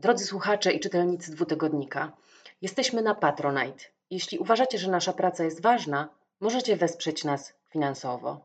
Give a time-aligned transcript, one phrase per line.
[0.00, 2.12] Drodzy słuchacze i czytelnicy dwutygodnika,
[2.62, 3.84] jesteśmy na Patronite.
[4.10, 6.08] Jeśli uważacie, że nasza praca jest ważna,
[6.40, 8.40] możecie wesprzeć nas finansowo.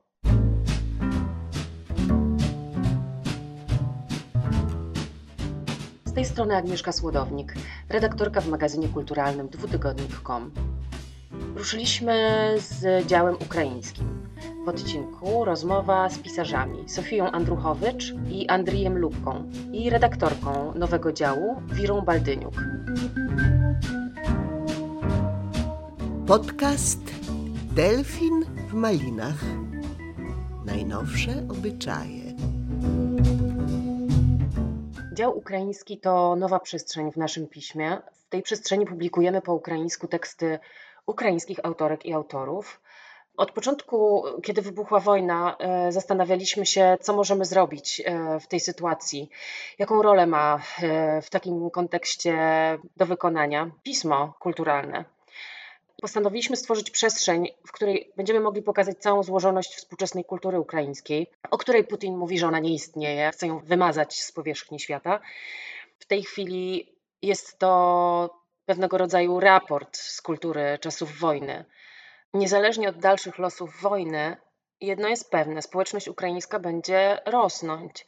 [6.06, 7.54] Z tej strony Agnieszka Słodownik,
[7.90, 10.52] redaktorka w magazynie kulturalnym dwutygodnik.com.
[11.56, 14.28] Ruszyliśmy z działem ukraińskim.
[14.66, 22.02] W odcinku rozmowa z pisarzami Sofią Andruchowicz i Andrijem Lubką i redaktorką nowego działu Wirą
[22.02, 22.54] Baldyniuk.
[26.28, 27.00] Podcast
[27.76, 29.44] Delfin w Malinach.
[30.66, 32.22] Najnowsze obyczaje.
[35.14, 37.98] Dział ukraiński to nowa przestrzeń w naszym piśmie.
[38.12, 40.60] W tej przestrzeni publikujemy po ukraińsku teksty
[41.06, 42.82] ukraińskich autorek i autorów.
[43.42, 49.30] Od początku, kiedy wybuchła wojna, e, zastanawialiśmy się, co możemy zrobić e, w tej sytuacji,
[49.80, 52.34] jaką rolę ma e, w takim kontekście
[52.98, 55.06] do wykonania pismo kulturalne.
[56.02, 61.84] Postanowiliśmy stworzyć przestrzeń, w której będziemy mogli pokazać całą złożoność współczesnej kultury ukraińskiej, o której
[61.84, 65.20] Putin mówi, że ona nie istnieje, chce ją wymazać z powierzchni świata.
[66.00, 71.66] W tej chwili jest to pewnego rodzaju raport z kultury czasów wojny.
[72.34, 74.38] Niezależnie od dalszych losów wojny,
[74.82, 78.06] jedno jest pewne: społeczność ukraińska będzie rosnąć.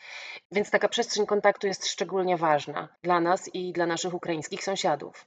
[0.51, 5.25] Więc taka przestrzeń kontaktu jest szczególnie ważna dla nas i dla naszych ukraińskich sąsiadów.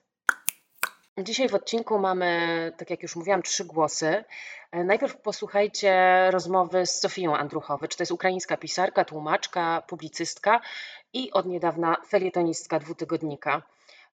[1.18, 4.24] Dzisiaj w odcinku mamy, tak jak już mówiłam, trzy głosy.
[4.72, 5.94] Najpierw posłuchajcie
[6.30, 7.96] rozmowy z Sofią Andruchowicz.
[7.96, 10.60] To jest ukraińska pisarka, tłumaczka, publicystka
[11.12, 13.62] i od niedawna felietonistka dwutygodnika.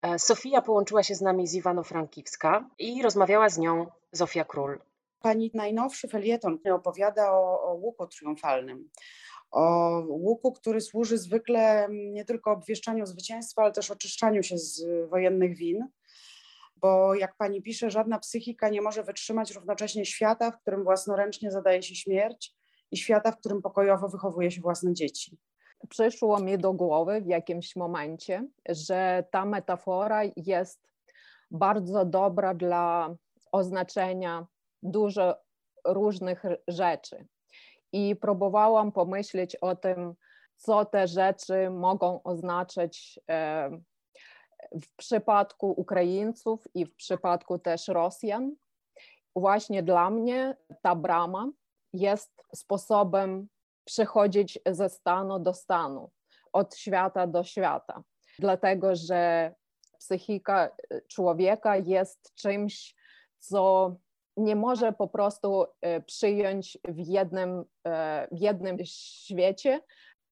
[0.02, 4.80] E, Sofia połączyła się z nami z Iwano-Frankiwska i rozmawiała z nią Zofia Król.
[5.20, 8.90] Pani najnowszy felieton opowiada o, o łuku triumfalnym.
[9.50, 15.56] O łuku, który służy zwykle nie tylko obwieszczaniu zwycięstwa, ale też oczyszczaniu się z wojennych
[15.56, 15.88] win
[16.80, 21.82] bo jak pani pisze, żadna psychika nie może wytrzymać równocześnie świata, w którym własnoręcznie zadaje
[21.82, 22.54] się śmierć
[22.90, 25.38] i świata, w którym pokojowo wychowuje się własne dzieci
[25.88, 30.88] przyszło mi do głowy w jakimś momencie, że ta metafora jest
[31.50, 33.14] bardzo dobra dla
[33.52, 34.46] oznaczenia
[34.82, 35.34] dużo
[35.86, 37.26] różnych rzeczy.
[37.92, 40.14] I próbowałam pomyśleć o tym,
[40.56, 43.20] co te rzeczy mogą oznaczać
[44.72, 48.56] w przypadku Ukraińców i w przypadku też Rosjan.
[49.36, 51.50] Właśnie dla mnie ta brama
[51.92, 53.48] jest sposobem
[53.88, 56.10] przechodzić ze stanu do stanu,
[56.52, 58.02] od świata do świata,
[58.38, 59.54] dlatego że
[59.98, 60.76] psychika
[61.08, 62.94] człowieka jest czymś,
[63.38, 63.94] co
[64.36, 69.80] nie może po prostu e, przyjąć w jednym, e, w jednym świecie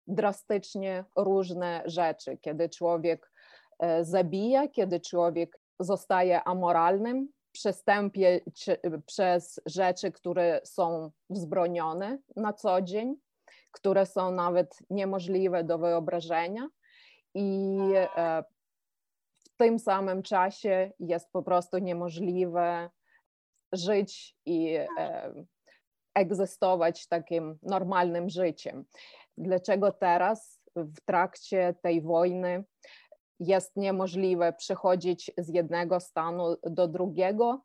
[0.06, 3.32] drastycznie różne rzeczy, kiedy człowiek
[3.78, 8.40] e, zabija, kiedy człowiek zostaje amoralnym, przestępie
[9.06, 13.16] przez rzeczy, które są wzbronione na co dzień,
[13.76, 16.68] które są nawet niemożliwe do wyobrażenia
[17.34, 18.44] i e,
[19.44, 22.90] w tym samym czasie jest po prostu niemożliwe
[23.72, 25.32] żyć i e,
[26.14, 28.84] egzystować takim normalnym życiem.
[29.38, 32.64] Dlaczego teraz, w trakcie tej wojny,
[33.40, 37.64] jest niemożliwe przechodzić z jednego stanu do drugiego?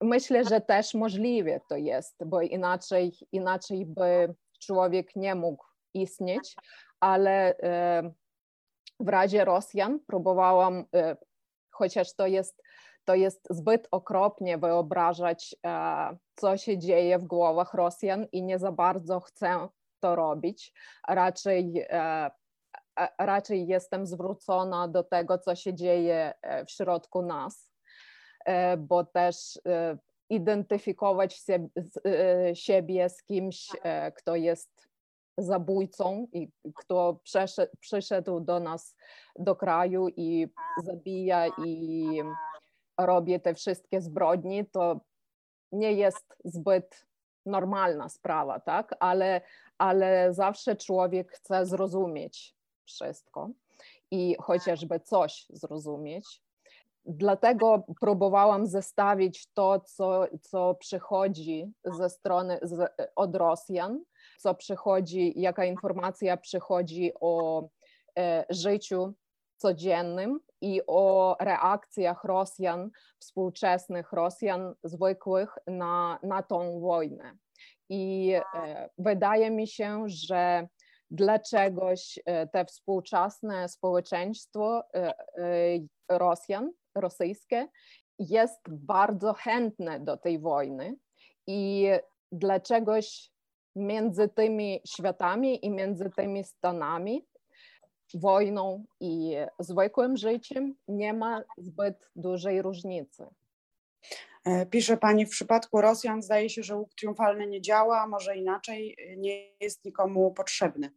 [0.00, 5.64] Myślę, że też możliwe to jest, bo inaczej, inaczej by człowiek nie mógł
[5.94, 6.56] istnieć,
[7.00, 8.12] ale e,
[9.00, 11.16] w razie Rosjan próbowałam, e,
[11.70, 12.62] chociaż to jest,
[13.04, 18.72] to jest zbyt okropnie wyobrażać, e, co się dzieje w głowach Rosjan i nie za
[18.72, 19.68] bardzo chcę
[20.00, 20.72] to robić.
[21.08, 21.86] Raczej,
[23.18, 26.34] raczej jestem zwrócona do tego, co się dzieje
[26.66, 27.72] w środku nas,
[28.78, 29.58] bo też
[30.30, 31.42] identyfikować
[32.54, 33.68] siebie z kimś,
[34.16, 34.88] kto jest
[35.38, 38.96] zabójcą i kto przeszedł, przyszedł do nas,
[39.36, 40.48] do kraju i
[40.84, 42.06] zabija i
[42.98, 45.00] robi te wszystkie zbrodni, to
[45.72, 47.06] nie jest zbyt
[47.46, 48.94] normalna sprawa, tak?
[49.00, 49.40] Ale,
[49.78, 52.54] ale zawsze człowiek chce zrozumieć
[52.84, 53.50] wszystko
[54.10, 56.42] i chociażby coś zrozumieć.
[57.10, 64.04] Dlatego próbowałam zestawić to, co, co przychodzi ze strony z, od Rosjan,
[64.38, 67.62] co przychodzi, jaka informacja przychodzi o
[68.18, 69.14] e, życiu
[69.56, 77.36] codziennym i o reakcjach Rosjan, współczesnych Rosjan zwykłych na, na tą wojnę.
[77.88, 80.68] I e, wydaje mi się, że
[81.10, 82.18] dlaczegoś
[82.52, 84.82] te współczesne społeczeństwo
[86.08, 87.68] Rosjan, rosyjskie,
[88.18, 90.96] jest bardzo chętne do tej wojny
[91.46, 91.88] i
[92.32, 93.30] dlaczegoś
[93.76, 97.26] między tymi światami i między tymi stanami,
[98.14, 103.26] wojną i zwykłym życiem nie ma zbyt dużej różnicy.
[104.44, 108.96] E, pisze Pani, w przypadku Rosjan zdaje się, że łuk triumfalny nie działa, może inaczej,
[109.16, 110.90] nie jest nikomu potrzebny.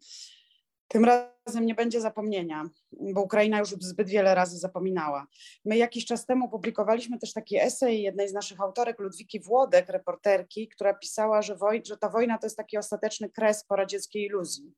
[0.92, 5.28] Tym razem nie będzie zapomnienia, bo Ukraina już zbyt wiele razy zapominała.
[5.66, 10.68] My jakiś czas temu publikowaliśmy też taki esej jednej z naszych autorek, Ludwiki Włodek, reporterki,
[10.68, 14.74] która pisała, że, woj- że ta wojna to jest taki ostateczny kres poradzieckiej iluzji.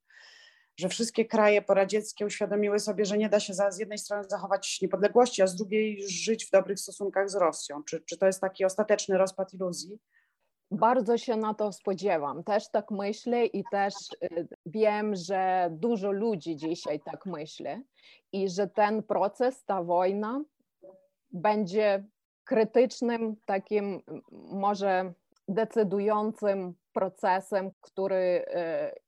[0.77, 4.81] Że wszystkie kraje poradzieckie uświadomiły sobie, że nie da się za, z jednej strony zachować
[4.81, 7.83] niepodległości, a z drugiej żyć w dobrych stosunkach z Rosją.
[7.83, 9.99] Czy, czy to jest taki ostateczny rozpad iluzji?
[10.73, 12.43] Bardzo się na to spodziewam.
[12.43, 13.93] Też tak myślę i też
[14.23, 17.69] y, wiem, że dużo ludzi dzisiaj tak myśli
[18.31, 20.43] i że ten proces, ta wojna
[21.31, 22.03] będzie
[22.43, 25.13] krytycznym, takim może
[25.47, 28.45] decydującym procesem, który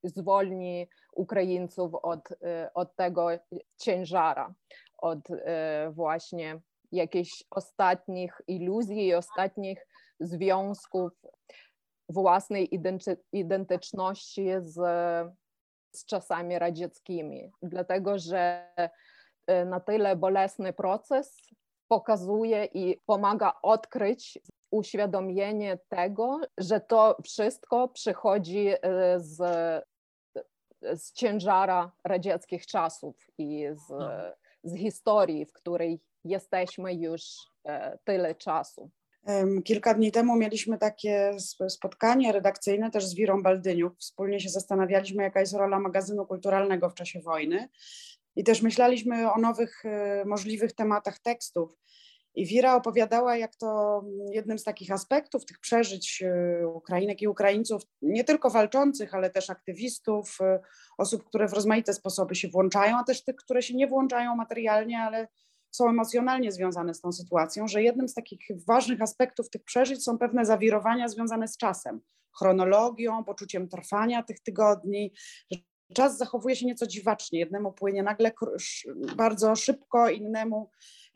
[0.03, 2.35] y, zwolni Ukraińców od, y,
[2.73, 3.27] od tego
[3.77, 4.53] ciężara,
[4.97, 5.19] od
[5.91, 6.59] właśnie
[6.91, 9.87] jakichś ostatnich iluzji i ostatnich
[10.19, 11.11] związków
[12.09, 12.69] własnej
[13.31, 14.73] identyczności z,
[15.95, 18.67] z czasami radzieckimi, dlatego że
[19.47, 21.41] e, na tyle bolesny proces
[21.87, 24.39] pokazuje i pomaga odkryć
[24.71, 28.79] uświadomienie tego, że to wszystko przychodzi e,
[29.19, 29.37] z,
[30.81, 34.09] z ciężara radzieckich czasów i z, no.
[34.63, 37.21] z historii, w której jesteśmy już
[37.67, 38.89] e, tyle czasu.
[39.63, 41.31] Kilka dni temu mieliśmy takie
[41.69, 43.97] spotkanie redakcyjne też z Wirą Baldyniuk.
[43.99, 47.69] Wspólnie się zastanawialiśmy, jaka jest rola magazynu kulturalnego w czasie wojny
[48.35, 51.69] i też myśleliśmy o nowych e, możliwych tematach tekstów.
[52.35, 54.01] I Wira opowiadała, jak to
[54.31, 59.49] jednym z takich aspektów tych przeżyć e, Ukrainek i Ukraińców, nie tylko walczących, ale też
[59.49, 60.59] aktywistów, e,
[60.97, 64.99] osób, które w rozmaite sposoby się włączają, a też tych, które się nie włączają materialnie,
[64.99, 65.27] ale
[65.71, 70.17] są emocjonalnie związane z tą sytuacją, że jednym z takich ważnych aspektów tych przeżyć są
[70.17, 72.01] pewne zawirowania związane z czasem,
[72.39, 75.13] chronologią, poczuciem trwania tych tygodni.
[75.93, 77.39] Czas zachowuje się nieco dziwacznie.
[77.39, 78.31] Jednemu płynie nagle
[79.15, 80.69] bardzo szybko, innemu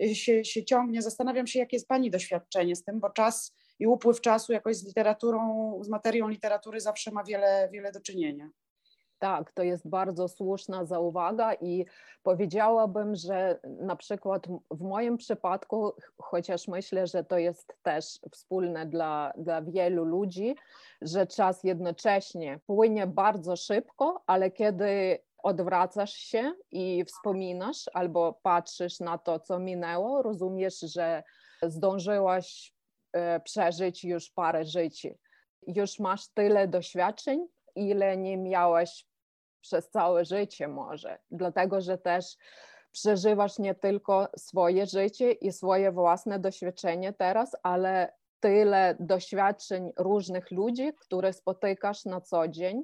[0.04, 1.02] y, się, się ciągnie.
[1.02, 4.88] Zastanawiam się, jakie jest Pani doświadczenie z tym, bo czas i upływ czasu jakoś z
[4.88, 8.50] literaturą, z materią literatury zawsze ma wiele, wiele do czynienia.
[9.20, 11.86] Tak, to jest bardzo słuszna zauwaga i
[12.24, 19.34] powiedziałabym, że na przykład w moim przypadku, chociaż myślę, że to jest też wspólne dla,
[19.38, 20.56] dla wielu ludzi,
[21.02, 29.18] że czas jednocześnie płynie bardzo szybko, ale kiedy odwracasz się i wspominasz albo patrzysz na
[29.18, 31.24] to, co minęło, rozumiesz, że
[31.62, 32.74] zdążyłaś
[33.14, 35.16] e, przeżyć już parę życi.
[35.68, 39.09] Już masz tyle doświadczeń, ile nie miałaś
[39.62, 42.38] przez całe życie może, dlatego że też
[42.92, 50.94] przeżywasz nie tylko swoje życie i swoje własne doświadczenie teraz, ale tyle doświadczeń różnych ludzi,
[51.00, 52.84] które spotykasz na co dzień.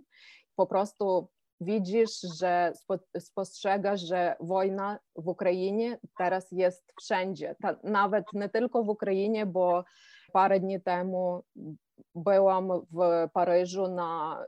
[0.56, 1.28] Po prostu
[1.62, 2.74] widzisz, że
[3.20, 7.56] spostrzegasz, że wojna w Ukrainie teraz jest wszędzie.
[7.84, 9.84] Nawet nie tylko w Ukrainie, bo
[10.34, 11.44] parę dni temu
[12.16, 14.44] byłam w Paryżu na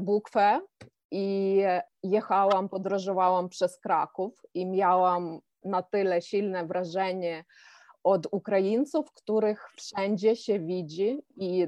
[0.00, 0.60] bukwę
[1.10, 1.60] i
[2.02, 7.44] jechałam, podróżowałam przez Kraków i miałam na tyle silne wrażenie
[8.04, 11.66] od Ukraińców, których wszędzie się widzi i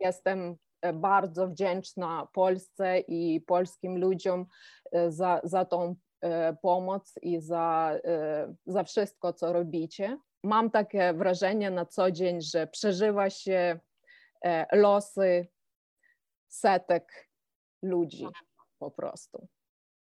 [0.00, 4.46] jestem e, bardzo wdzięczna Polsce i polskim ludziom
[4.92, 5.94] e, za, za tą
[6.62, 7.92] pomoc i za,
[8.66, 10.18] za wszystko, co robicie.
[10.44, 13.80] Mam takie wrażenie na co dzień, że przeżywa się
[14.72, 15.46] losy
[16.48, 17.31] setek
[17.82, 18.26] ludzi
[18.78, 19.48] po prostu.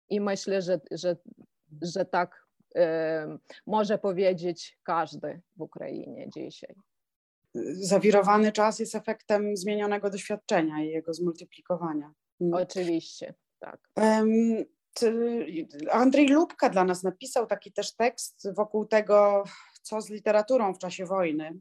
[0.09, 1.17] I myślę, że, że,
[1.81, 2.79] że tak y,
[3.67, 6.75] może powiedzieć każdy w Ukrainie dzisiaj.
[7.73, 12.13] Zawirowany czas jest efektem zmienionego doświadczenia i jego zmultiplikowania.
[12.41, 12.53] Mm.
[12.53, 13.89] Oczywiście, tak.
[13.95, 14.65] Um,
[15.91, 19.43] Andrzej Lubka dla nas napisał taki też tekst wokół tego,
[19.81, 21.59] co z literaturą w czasie wojny.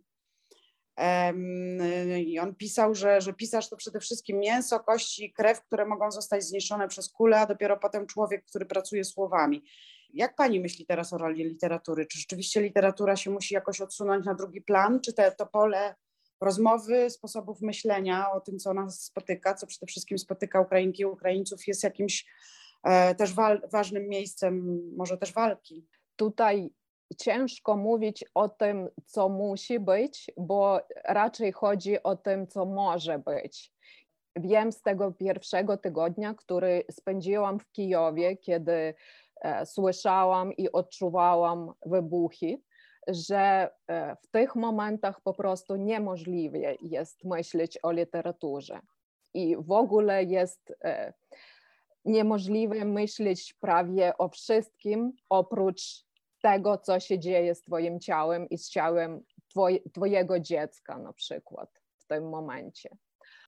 [2.26, 6.10] I on pisał, że, że pisarz to przede wszystkim mięso, kości i krew, które mogą
[6.10, 9.64] zostać zniszczone przez kulę, a dopiero potem człowiek, który pracuje słowami.
[10.14, 12.06] Jak pani myśli teraz o roli literatury?
[12.06, 15.00] Czy rzeczywiście literatura się musi jakoś odsunąć na drugi plan?
[15.00, 15.94] Czy te, to pole
[16.40, 21.66] rozmowy, sposobów myślenia o tym, co nas spotyka, co przede wszystkim spotyka Ukrainki i Ukraińców,
[21.66, 22.26] jest jakimś
[22.84, 23.34] e, też
[23.72, 25.86] ważnym miejscem, może też walki.
[26.16, 26.70] Tutaj
[27.14, 33.72] ciężko mówić o tym, co musi być, bo raczej chodzi o tym, co może być.
[34.36, 38.94] Wiem z tego pierwszego tygodnia, który spędziłam w Kijowie, kiedy
[39.40, 42.58] e, słyszałam i odczuwałam wybuchy,
[43.08, 48.80] że e, w tych momentach po prostu niemożliwe jest myśleć o literaturze.
[49.34, 51.12] I w ogóle jest e,
[52.04, 56.04] niemożliwe myśleć prawie o wszystkim oprócz
[56.42, 61.82] tego, co się dzieje z Twoim ciałem i z ciałem twoj, Twojego dziecka na przykład
[61.96, 62.88] w tym momencie.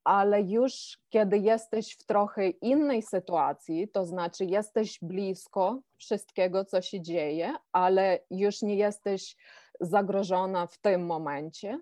[0.04, 7.00] Ale już kiedy jesteś w trochę innej sytuacji, to znaczy jesteś blisko wszystkiego, co się
[7.00, 9.36] dzieje, ale już nie jesteś
[9.80, 11.78] zagrożona w tym momencie,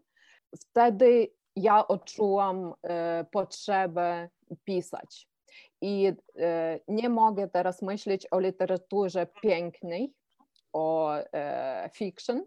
[0.61, 4.29] wtedy ja odczułam e, potrzebę
[4.65, 5.29] pisać.
[5.81, 10.15] I e, nie mogę teraz myśleć o literaturze pięknej,
[10.73, 12.45] o e, fiction,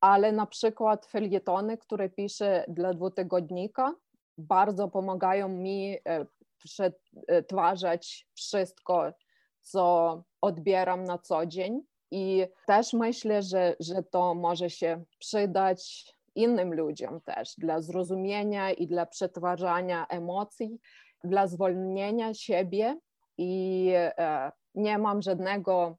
[0.00, 3.94] ale na przykład felietony, które piszę dla dwutygodnika,
[4.38, 6.26] bardzo pomagają mi e,
[6.58, 9.12] przetwarzać wszystko,
[9.60, 11.82] co odbieram na co dzień.
[12.10, 18.86] I też myślę, że, że to może się przydać innym ludziom też dla zrozumienia i
[18.86, 20.80] dla przetwarzania emocji,
[21.24, 22.98] dla zwolnienia siebie.
[23.38, 25.96] I e, nie mam żadnego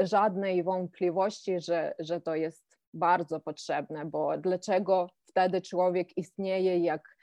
[0.00, 7.16] żadnej wątpliwości, że, że to jest bardzo potrzebne, bo dlaczego wtedy człowiek istnieje, jak,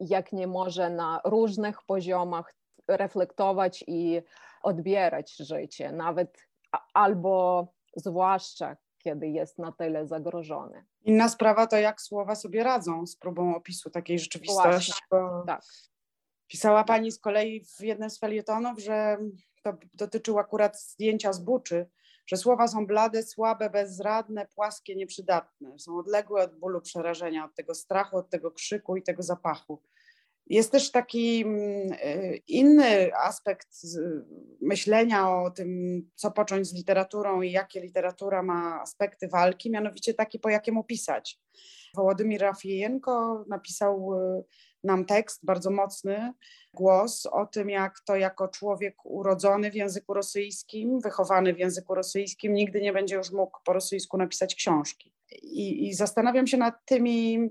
[0.00, 2.54] jak nie może na różnych poziomach
[2.88, 4.22] reflektować i
[4.62, 6.38] odbierać życie, nawet
[6.94, 10.84] albo zwłaszcza kiedy jest na tyle zagrożony.
[11.04, 14.92] Inna sprawa to, jak słowa sobie radzą z próbą opisu takiej rzeczywistości.
[15.46, 15.62] tak.
[16.46, 19.18] Pisała Pani z kolei w jednym z felietonów, że
[19.62, 21.86] to dotyczył akurat zdjęcia z buczy,
[22.26, 25.78] że słowa są blade, słabe, bezradne, płaskie, nieprzydatne.
[25.78, 29.82] Są odległe od bólu, przerażenia, od tego strachu, od tego krzyku i tego zapachu.
[30.46, 33.68] Jest też taki mm, y, inny aspekt
[34.60, 40.38] myślenia o tym, co począć z literaturą i jakie literatura ma aspekty walki, mianowicie taki,
[40.38, 41.40] po jakiemu pisać.
[41.94, 44.44] Wołodymir Rafiejenko napisał y,
[44.84, 46.32] nam tekst, bardzo mocny
[46.74, 52.54] głos o tym, jak to jako człowiek urodzony w języku rosyjskim, wychowany w języku rosyjskim,
[52.54, 55.14] nigdy nie będzie już mógł po rosyjsku napisać książki.
[55.42, 57.50] I, i zastanawiam się nad tymi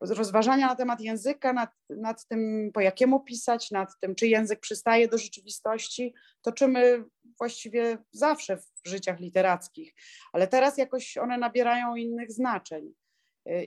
[0.00, 5.08] rozważania na temat języka, nad, nad tym, po jakiemu pisać, nad tym, czy język przystaje
[5.08, 7.04] do rzeczywistości, toczymy
[7.38, 9.94] właściwie zawsze w życiach literackich,
[10.32, 12.94] ale teraz jakoś one nabierają innych znaczeń.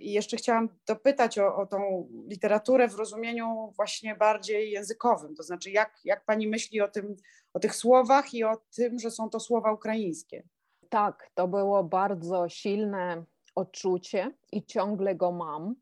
[0.01, 5.71] I jeszcze chciałam dopytać o, o tą literaturę w rozumieniu właśnie bardziej językowym, to znaczy
[5.71, 7.15] jak, jak pani myśli o, tym,
[7.53, 10.43] o tych słowach i o tym, że są to słowa ukraińskie?
[10.89, 13.23] Tak, to było bardzo silne
[13.55, 15.75] odczucie i ciągle go mam.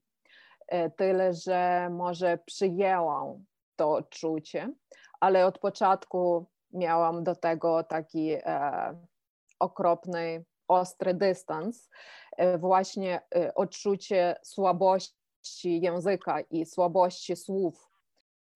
[0.67, 4.73] E, tyle, że może przyjęłam to odczucie,
[5.19, 8.41] ale od początku miałam do tego taki e,
[9.59, 11.89] okropny, ostry dystans,
[12.57, 17.91] właśnie e, odczucie słabości języka i słabości słów,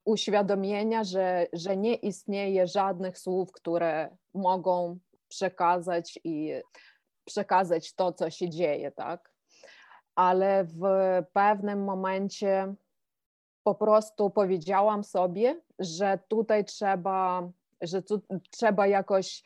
[0.06, 6.54] uświadomienia, że, że nie istnieje żadnych słów, które mogą przekazać i
[7.26, 9.32] przekazać to, co się dzieje, tak?
[10.16, 10.84] ale w
[11.34, 12.74] pewnym momencie
[13.64, 17.50] po prostu powiedziałam sobie, że tutaj trzeba,
[17.82, 18.22] że tu
[18.52, 19.44] trzeba jakoś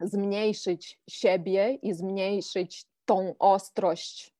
[0.00, 4.34] zmniejszyć siebie i zmniejszyć tą ostrość.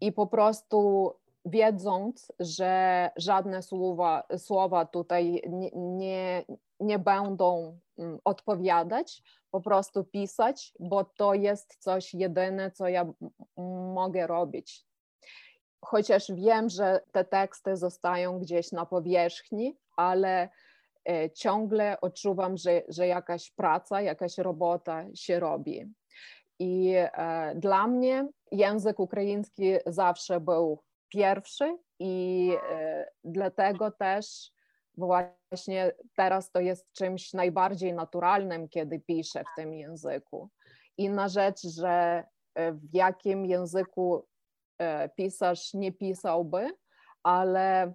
[0.00, 1.10] I po prostu
[1.44, 6.44] wiedząc, że żadne słowa, słowa tutaj nie, nie,
[6.80, 13.12] nie będą mm, odpowiadać, po prostu pisać, bo to jest coś jedyne, co ja
[13.94, 14.90] mogę robić
[15.80, 20.48] chociaż wiem, że te teksty zostają gdzieś na powierzchni, ale
[21.08, 25.94] e, ciągle odczuwam, że, że jakaś praca, jakaś robota się robi.
[26.60, 34.52] I e, dla mnie język ukraiński zawsze był pierwszy i e, dlatego też
[34.96, 40.50] właśnie teraz to jest czymś najbardziej naturalnym, kiedy piszę w tym języku.
[40.98, 42.24] Inna rzecz, że
[42.56, 44.26] w jakim języku
[44.80, 46.70] E, pisarz nie pisałby,
[47.22, 47.92] ale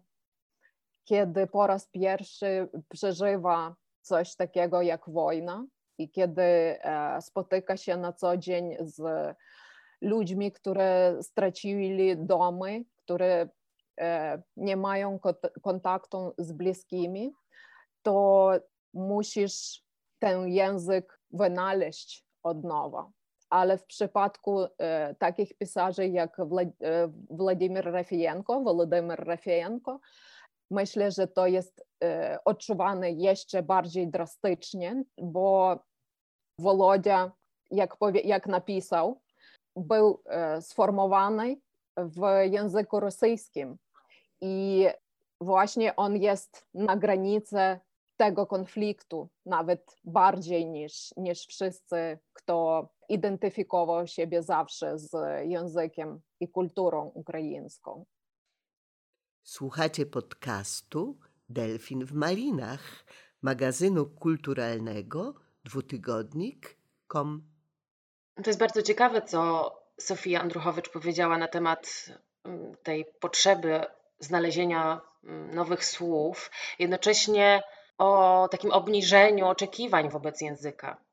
[1.04, 5.66] kiedy po raz pierwszy przeżywa coś takiego jak wojna
[5.98, 9.02] i kiedy e, spotyka się na co dzień z
[10.02, 13.50] ludźmi, które stracili domy, które
[14.00, 15.20] e, nie mają
[15.62, 17.32] kontaktu z bliskimi,
[18.02, 18.52] to
[18.94, 19.84] musisz
[20.20, 23.12] ten język wynaleźć od nowa.
[23.50, 30.00] Ale w przypadku e, takich pisarzy jak Wlad e, Władimir Rafienko, Władimir Rafienko,
[30.72, 35.80] myślę, że to jest e, odczuwane jeszcze bardziej drastycznie, bo
[36.60, 37.32] Wolodia,
[37.72, 39.22] jak, powie, jak napisał,
[39.76, 41.58] był e, sformowany
[41.98, 43.78] w języku rosyjskim
[44.42, 44.86] i
[45.42, 47.80] właśnie on jest na granicy
[48.18, 55.12] tego konfliktu, nawet bardziej niż, niż wszyscy, kto identyfikował siebie zawsze z
[55.48, 58.06] językiem i kulturą ukraińską.
[59.46, 61.18] Słuchacie podcastu
[61.50, 63.06] Delfin w Malinach,
[63.42, 65.34] magazynu kulturalnego
[65.64, 67.44] dwutygodnik.com.
[68.36, 72.06] To jest bardzo ciekawe, co Sofia Andruchowicz powiedziała na temat
[72.44, 73.82] mm, tej potrzeby
[74.20, 77.64] znalezienia mm, nowych słów, jednocześnie
[77.98, 81.05] o takim obniżeniu oczekiwań wobec języka.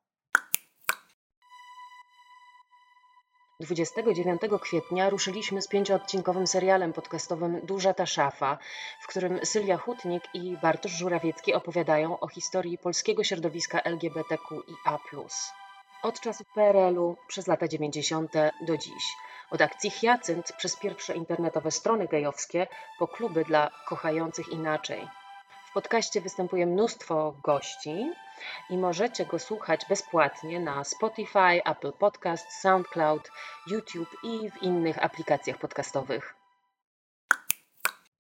[3.63, 8.59] 29 kwietnia ruszyliśmy z pięcioodcinkowym serialem podcastowym Duża ta szafa,
[9.01, 14.99] w którym Sylwia Hutnik i Bartosz Żurawiecki opowiadają o historii polskiego środowiska LGBTQIA+.
[16.03, 18.33] Od czasów PRL-u przez lata 90.
[18.61, 19.05] do dziś.
[19.51, 22.67] Od akcji Hyacynt przez pierwsze internetowe strony gejowskie
[22.99, 25.09] po kluby dla kochających inaczej.
[25.73, 28.13] W podcaście występuje mnóstwo gości
[28.71, 33.31] i możecie go słuchać bezpłatnie na Spotify, Apple Podcast, SoundCloud,
[33.67, 36.35] YouTube i w innych aplikacjach podcastowych.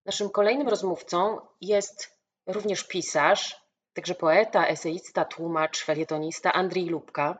[0.06, 3.60] Naszym kolejnym rozmówcą jest również pisarz,
[3.94, 7.38] także poeta, eseista, tłumacz, felietonista Andrzej Lubka,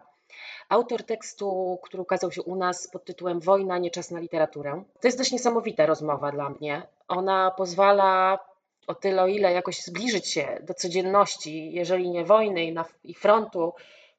[0.69, 4.85] autor tekstu, który ukazał się u nas pod tytułem Wojna, nie czas na literaturę.
[5.01, 6.87] To jest dość niesamowita rozmowa dla mnie.
[7.09, 8.39] Ona pozwala
[8.87, 13.15] o tyle, o ile jakoś zbliżyć się do codzienności, jeżeli nie wojny i, na, i
[13.15, 13.73] frontu,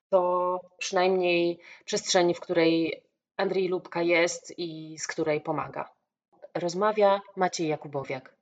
[0.10, 3.04] to przynajmniej przestrzeni, w której
[3.38, 5.90] Andrzej Lubka jest i z której pomaga.
[6.56, 8.36] Rozmawia Maciej Jakubowiak.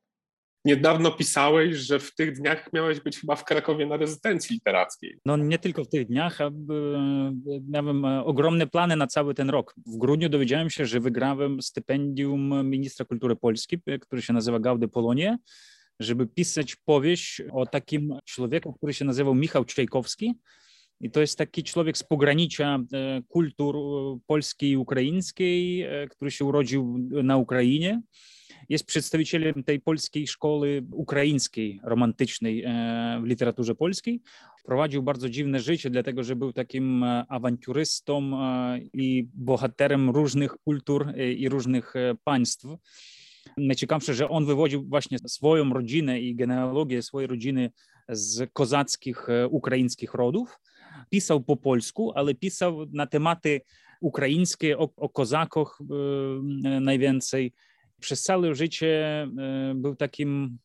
[0.65, 5.19] Niedawno pisałeś, że w tych dniach miałeś być chyba w Krakowie na rezydencji literackiej.
[5.25, 6.49] No nie tylko w tych dniach, a
[7.69, 9.75] miałem e, ogromne plany na cały ten rok.
[9.85, 14.87] W grudniu dowiedziałem się, że wygrałem stypendium ministra kultury Polski, e, który się nazywa Gaudy
[14.87, 15.37] Polonie
[15.99, 20.35] żeby pisać powieść o takim człowieku, który się nazywał Michał Czajkowski.
[21.01, 26.31] I to jest taki człowiek z pogranicza e, kultur e, polskiej i ukraińskiej, e, który
[26.31, 28.01] się urodził na Ukrainie.
[28.69, 32.65] Jest przedstawicielem tej polskiej szkoły ukraińskiej, romantycznej
[33.21, 34.21] w literaturze polskiej.
[34.65, 38.31] Prowadził bardzo dziwne życie, dlatego że był takim awanturystą
[38.93, 42.65] i bohaterem różnych kultur i różnych państw.
[43.57, 47.71] Najciekawsze, że on wywodził właśnie swoją rodzinę i genealogię swojej rodziny
[48.09, 50.59] z kozackich e, ukraińskich rodów.
[51.09, 53.61] Pisał po polsku, ale pisał na tematy
[54.01, 57.53] ukraińskie, o, o kozakach e, najwięcej.
[57.99, 60.57] Przez całe życie e, był takim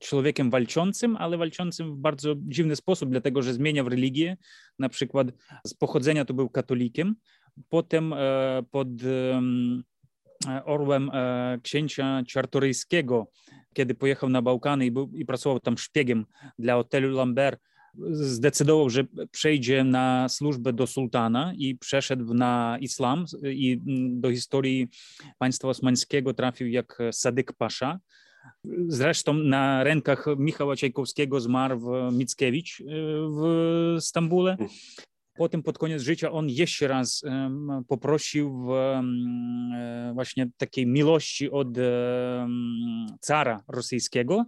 [0.00, 4.36] człowiekiem walczącym, ale walczącym w bardzo dziwny sposób, dlatego że zmieniał religię.
[4.78, 5.28] Na przykład
[5.66, 7.14] z pochodzenia to był katolikiem,
[7.68, 8.14] potem
[8.70, 8.88] pod
[10.64, 13.26] orłem e, księcia Czartoryjskiego,
[13.72, 16.26] kiedy pojechał na Bałkany i, był, i pracował tam szpiegiem
[16.58, 17.60] dla hotelu Lambert,
[18.10, 24.88] zdecydował, że przejdzie na służbę do sułtana i przeszedł na islam i do historii
[25.38, 27.98] państwa osmańskiego trafił jak Sadyk Pasza.
[28.88, 31.80] Zresztą na rękach Michała Czajkowskiego zmarł
[32.12, 32.84] Mickiewicz e,
[33.28, 34.56] w Stambule.
[35.38, 37.22] Potem pod koniec życia on jeszcze raz
[37.88, 41.68] poprosił e, właśnie takiej miłości od
[43.20, 44.44] cara rosyjskiego.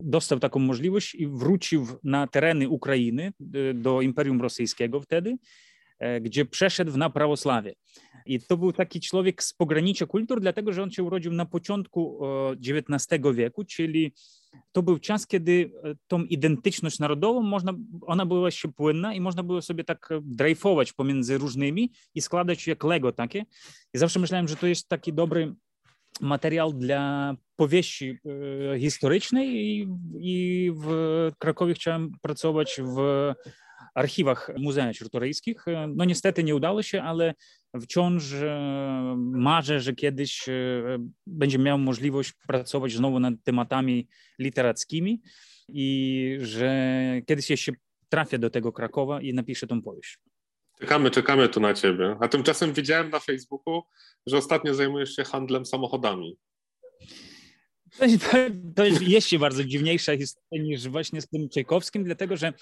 [0.00, 5.36] Dostał taką możliwość i wrócił na tereny Ukrainy e, do Imperium Rosyjskiego wtedy,
[6.20, 7.74] gdzie przeszedł na prawosławie.
[8.26, 12.20] I to był taki człowiek z pogranicza kultur, dlatego że on się urodził na początku
[12.60, 14.12] XIX wieku, czyli
[14.72, 19.42] to był czas, kiedy e, tą identyczność narodową można, ona była się płynna i można
[19.42, 23.44] było sobie tak drejfować pomiędzy różnymi i składać jak Lego takie.
[23.94, 25.54] I zawsze myślałem, że to jest taki dobry
[26.20, 28.18] materiał dla powieści
[28.74, 29.88] e, historycznej i,
[30.20, 30.86] i w
[31.38, 32.98] Krakowie chciałem pracować w
[33.94, 35.64] archiwach Muzeum Czartoryjskich.
[35.96, 37.34] No niestety nie udało się, ale
[37.80, 40.52] wciąż e, marzę, że kiedyś e,
[41.26, 45.22] będzie miał możliwość pracować znowu nad tematami literackimi
[45.68, 46.92] i że
[47.26, 47.72] kiedyś jeszcze
[48.08, 50.18] trafię do tego Krakowa i napiszę tą powieść.
[50.80, 52.16] Czekamy, czekamy tu na ciebie.
[52.20, 53.82] A tymczasem widziałem na Facebooku,
[54.26, 56.36] że ostatnio zajmujesz się handlem samochodami.
[57.98, 58.30] To jest,
[58.76, 62.52] to jest jeszcze bardzo dziwniejsza historia niż właśnie z tym Czajkowskim, dlatego że e,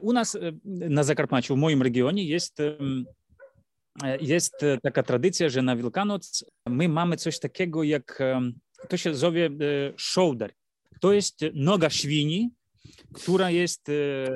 [0.00, 2.58] u nas e, na Zakarpaciu, w moim regionie jest,
[4.20, 8.18] jest taka tradycja, że na Wielkanoc my mamy coś takiego jak,
[8.88, 9.50] to się zowie
[9.98, 10.52] shoulder.
[11.00, 12.50] To jest noga świni,
[13.12, 13.90] która jest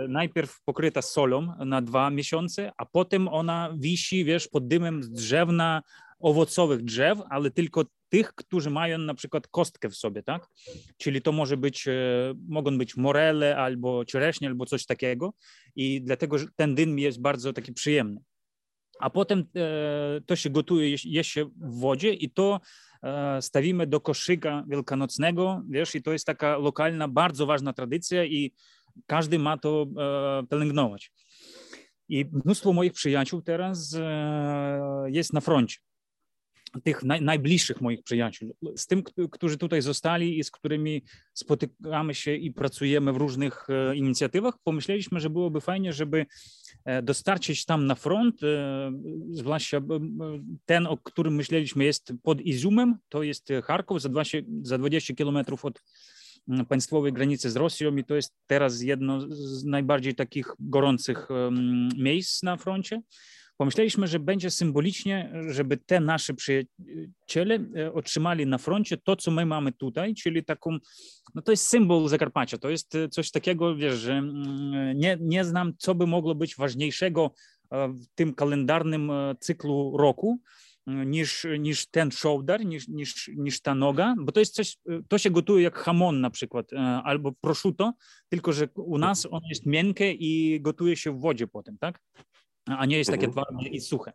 [0.09, 5.83] najpierw pokryta solą na dwa miesiące, a potem ona wisi, wiesz, pod dymem z drzewna
[6.25, 10.49] owocowych drzew, ale tylko tych, którzy mają na przykład kostkę w sobie, tak?
[10.97, 11.87] Czyli to może być,
[12.49, 15.35] mogą być morele albo czereśnie, albo coś takiego
[15.77, 18.21] i dlatego ten dym jest bardzo taki przyjemny.
[19.01, 19.45] A potem
[20.27, 22.61] to się gotuje, je się w wodzie i to
[23.41, 28.53] stawimy do koszyka wielkanocnego, wiesz, i to jest taka lokalna, bardzo ważna tradycja i
[29.07, 29.87] każdy ma to
[30.51, 31.13] pielęgnować.
[32.09, 33.97] I mnóstwo moich przyjaciół teraz
[35.07, 35.79] jest na froncie
[36.83, 41.03] tych naj, najbliższych moich przyjaciół, z tym, którzy tutaj zostali i z którymi
[41.35, 46.27] spotykamy się i pracujemy w różnych e, inicjatywach, pomyśleliśmy, że byłoby fajnie, żeby
[46.85, 48.93] e, dostarczyć tam na front, e,
[49.31, 49.81] zwłaszcza
[50.65, 55.65] ten, o którym myśleliśmy jest pod Izumem, to jest Charków, za 20, za 20 kilometrów
[55.65, 55.81] od
[56.69, 61.29] państwowej granicy z Rosją i to jest teraz jedno z najbardziej takich gorących
[61.97, 63.03] miejsc na froncie
[63.57, 69.47] pomyśleliśmy, że będzie symbolicznie, żeby te nasze przyjaciele e, otrzymali na froncie to, co my
[69.47, 70.79] mamy tutaj, czyli taką,
[71.35, 75.45] no to jest symbol Zakarpacia, to jest e, coś takiego, wiesz, że mm, nie, nie
[75.45, 77.31] znam, co by mogło być ważniejszego
[77.71, 80.41] e, w tym kalendarnym cyklu roku,
[80.87, 84.77] niż, niż ten shoulder, niż, niż, niż ta noga, bo to jest coś,
[85.09, 86.71] to się gotuje jak hamon na przykład,
[87.05, 87.93] albo prosciutto,
[88.29, 92.01] tylko że u nas on jest miękkie i gotuje się w wodzie potem, tak?
[92.67, 93.33] A nie jest takie mhm.
[93.33, 94.13] twarde i suche.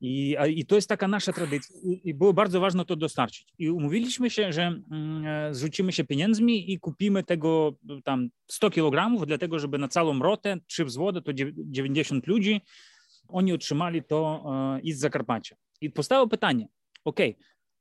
[0.00, 3.46] I, I to jest taka nasza tradycja i było bardzo ważne to dostarczyć.
[3.58, 9.58] I umówiliśmy się, że mm, zrzucimy się pieniędzmi i kupimy tego tam 100 kg, dlatego
[9.58, 12.60] żeby na całą rotę, trzy wzwody, to 90 ludzi,
[13.28, 14.44] oni otrzymali to
[14.76, 15.56] e, i z Zakarpacia.
[15.80, 16.68] I powstało pytanie,
[17.04, 17.20] ok,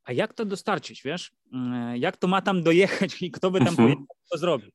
[0.04, 1.32] a jak to dostarczyć, wiesz?
[1.54, 3.88] Mm, jak to ma tam dojechać i kto by tam mhm.
[3.88, 4.71] pojechał, to zrobił?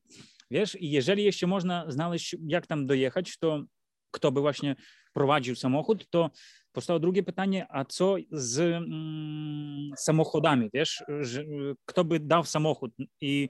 [0.51, 3.63] Wiesz, i jeżeli jeszcze można znaleźć, jak tam dojechać, to
[4.11, 4.75] kto by właśnie
[5.13, 6.29] prowadził samochód, to
[6.71, 11.43] powstało drugie pytanie, a co z mm, samochodami, wiesz, że,
[11.85, 12.91] kto by dał samochód?
[13.21, 13.49] I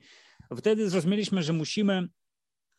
[0.58, 2.08] wtedy zrozumieliśmy, że musimy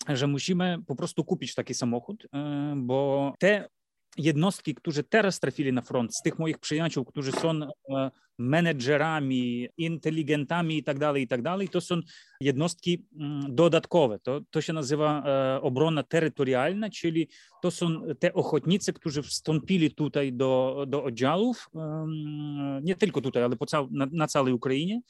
[0.09, 3.69] że musimy po prostu kupić taki samochód, e, bo te
[4.17, 10.77] jednostki, którzy teraz trafili na front, z tych moich przyjaciół, którzy są e, menedżerami, inteligentami
[10.77, 12.01] i tak dalej, i tak dalej, to są
[12.41, 14.19] jednostki mm, dodatkowe.
[14.19, 17.29] To, to się nazywa e, obrona terytorialna, czyli
[17.63, 21.69] to są te ochotnicy, którzy wstąpili tutaj do, do oddziałów,
[22.83, 25.01] nie tylko tutaj, ale po cał, na, na całej Ukrainie.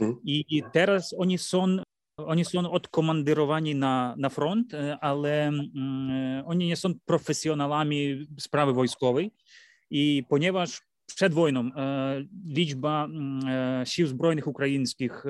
[0.00, 0.20] Mhm.
[0.24, 1.76] I, I teraz oni są
[2.26, 9.30] oni są odkomandyrowani na, na front, e, ale mm, oni nie są profesjonalami sprawy wojskowej.
[9.90, 15.24] I ponieważ przed wojną e, liczba mm, e, sił zbrojnych ukraińskich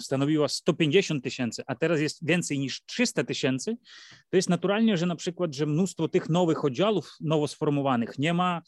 [0.00, 3.76] stanowiła 150 tysięcy, a teraz jest więcej niż 300 tysięcy,
[4.30, 8.62] to jest naturalnie, że na przykład, że mnóstwo tych nowych oddziałów nowo sformowanych nie ma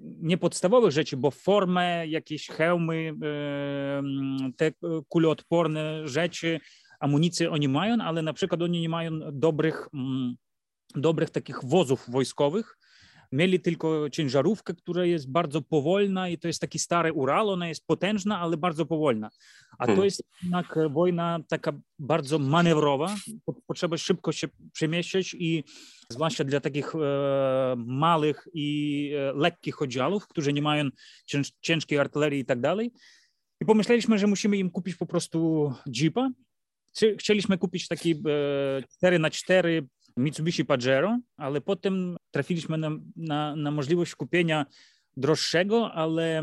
[0.00, 3.14] nie podstawowych rzeczy, bo formę, jakieś hełmy,
[4.56, 4.72] te
[5.08, 6.60] kuloodporne rzeczy,
[7.02, 10.36] amunicję oni mają, ale na przykład oni nie mają dobrych, mm,
[10.94, 12.78] dobrych takich wozów wojskowych.
[13.32, 17.86] Mieli tylko ciężarówkę, która jest bardzo powolna i to jest taki stary Ural, ona jest
[17.86, 19.30] potężna, ale bardzo powolna.
[19.78, 20.04] A to hmm.
[20.04, 23.16] jest jednak wojna taka bardzo manewrowa,
[23.66, 25.64] potrzeba szybko się przemieszczać i
[26.08, 26.98] zwłaszcza dla takich e,
[27.76, 30.88] małych i e, lekkich oddziałów, którzy nie mają
[31.26, 32.92] cięż, ciężkiej artylerii i tak dalej.
[33.60, 36.30] I pomyśleliśmy, że musimy im kupić po prostu jeepa.
[37.18, 43.70] Chcieliśmy kupić taki e, 4 na 4 Mitsubishi Pajero, ale potem trafiliśmy na, na, na
[43.70, 44.66] możliwość kupienia
[45.16, 46.42] droższego, ale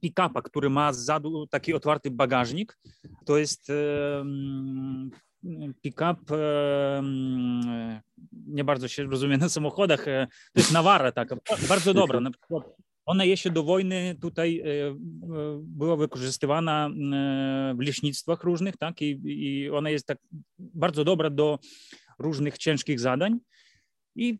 [0.00, 2.78] pick-upa, który ma zadu taki otwarty bagażnik.
[3.24, 4.24] To jest e,
[5.82, 7.02] pick-up, e,
[8.46, 11.36] nie bardzo się rozumie na samochodach, e, to jest Nawara taka,
[11.68, 12.20] bardzo dobra.
[12.20, 12.64] Na przykład
[13.10, 14.62] ona jeszcze do wojny tutaj
[15.62, 16.90] była wykorzystywana
[17.74, 20.18] w leśnictwach różnych, tak, i, i ona jest tak
[20.58, 21.58] bardzo dobra do
[22.18, 23.38] różnych ciężkich zadań.
[24.16, 24.38] I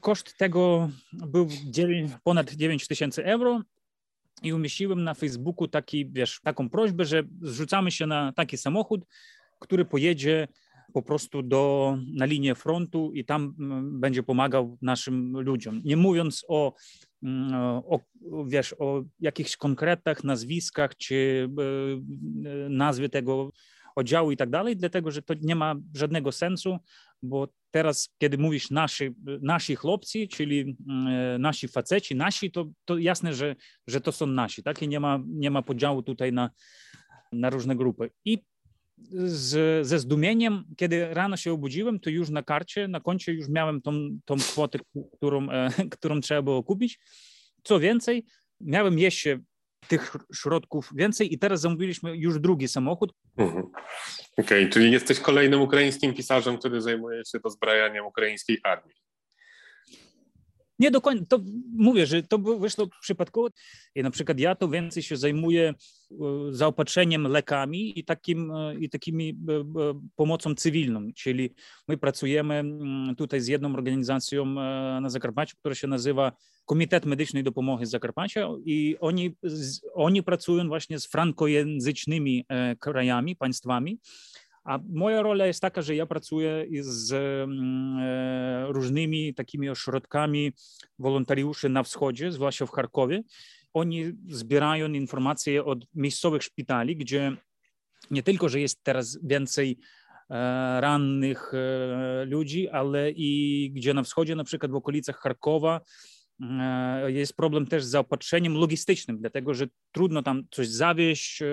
[0.00, 1.48] koszt tego był
[2.24, 3.62] ponad 9 tysięcy euro
[4.42, 9.00] i umieściłem na Facebooku taki, wiesz, taką prośbę, że zrzucamy się na taki samochód,
[9.58, 10.48] który pojedzie
[10.96, 15.80] po prostu do, na linię frontu i tam mm, będzie pomagał naszym ludziom.
[15.84, 16.74] Nie mówiąc o
[17.22, 17.54] mm,
[17.84, 18.00] o,
[18.46, 21.48] wiesz, o jakichś konkretach, nazwiskach czy
[22.68, 23.50] nazwie tego
[23.96, 26.78] oddziału i tak dalej, dlatego że to nie ma żadnego sensu,
[27.22, 30.76] bo teraz, kiedy mówisz nasi, nasi chłopcy, czyli
[31.38, 33.56] nasi faceci, nasi, to, to jasne, że,
[33.86, 34.82] że to są nasi, tak?
[34.82, 36.50] I nie ma, nie ma podziału tutaj na,
[37.32, 38.10] na różne grupy.
[38.24, 38.38] I
[39.26, 43.82] z, ze zdumieniem, kiedy rano się obudziłem, to już na karcie, na koncie już miałem
[43.82, 43.92] tą,
[44.24, 44.78] tą kwotę,
[45.16, 46.98] którą, e, którą trzeba było kupić.
[47.62, 48.24] Co więcej,
[48.60, 49.38] miałem jeszcze
[49.88, 53.12] tych środków więcej i teraz zamówiliśmy już drugi samochód.
[53.36, 53.64] Mhm.
[54.36, 59.05] Okej, okay, czyli jesteś kolejnym ukraińskim pisarzem, który zajmuje się dozbrajaniem ukraińskiej armii.
[60.78, 61.40] Nie do końca, to
[61.72, 63.48] mówię, że to wyszło przypadkowo.
[63.94, 65.74] I na przykład ja to więcej się zajmuję
[66.10, 66.14] e,
[66.50, 69.64] zaopatrzeniem lekami i, takim, e, i takimi e,
[70.16, 71.54] pomocą cywilną, czyli
[71.88, 74.44] my pracujemy mm, tutaj z jedną organizacją
[75.00, 76.32] na Zakarpaciu, która się nazywa
[76.64, 79.36] Komitet Medycznej Dopomogi z Zakarpacia i oni,
[79.94, 82.46] oni pracują właśnie z frankojęzycznymi
[82.80, 83.98] krajami, państwami,
[84.66, 90.52] a moja rola jest taka, że ja pracuję z mm, e, różnymi takimi ośrodkami
[90.98, 93.22] wolontariuszy na wschodzie, zwłaszcza w Charkowie.
[93.74, 97.36] Oni zbierają informacje od miejscowych szpitali, gdzie
[98.10, 99.78] nie tylko, że jest teraz więcej
[100.30, 105.80] e, rannych e, ludzi, ale i gdzie na wschodzie, na przykład w okolicach Charkowa,
[107.06, 111.46] jest problem też z zaopatrzeniem logistycznym, dlatego że trudno tam coś zawieźć, e,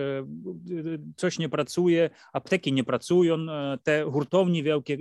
[1.16, 4.98] coś nie pracuje, apteki nie pracują, e, te hurtownie wielkie,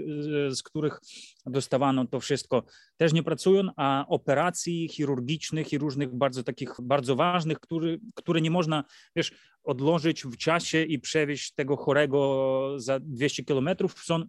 [0.50, 1.00] z których
[1.46, 2.64] dostawano to wszystko,
[2.96, 8.50] też nie pracują, a operacji chirurgicznych i różnych bardzo takich bardzo ważnych, który, które nie
[8.50, 8.84] można,
[9.16, 9.32] wiesz,
[9.64, 14.24] odłożyć w czasie i przewieźć tego chorego za 200 kilometrów, są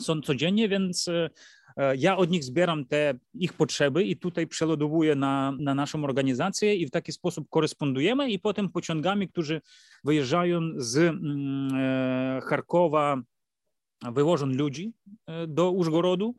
[0.00, 1.10] są codziennie, więc
[1.78, 6.74] E, ja od nich zbieram te ich potrzeby i tutaj przelodowuję na, na naszą organizację
[6.74, 9.60] i w taki sposób korespondujemy i potem pociągami, którzy
[10.04, 13.22] wyjeżdżają z mm, e, Charkowa,
[14.12, 14.92] wywożą ludzi
[15.26, 16.34] e, do Użgorodu,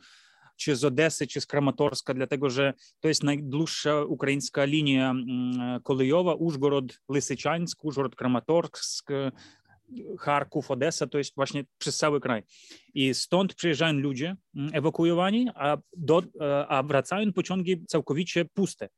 [0.58, 6.34] czy z Odesy, czy z Kramatorska, dlatego że to jest najdłuższa ukraińska linia mm, kolejowa,
[6.34, 9.10] Użgorod, Lysyczańsk, Użgorod, Kramatorsk,
[10.20, 12.44] Charków, Odessa, to jest właśnie przez cały kraj.
[12.94, 18.90] I stąd przyjeżdżają ludzie mm, ewakuowani, a, do, e, a wracają pociągi całkowicie puste.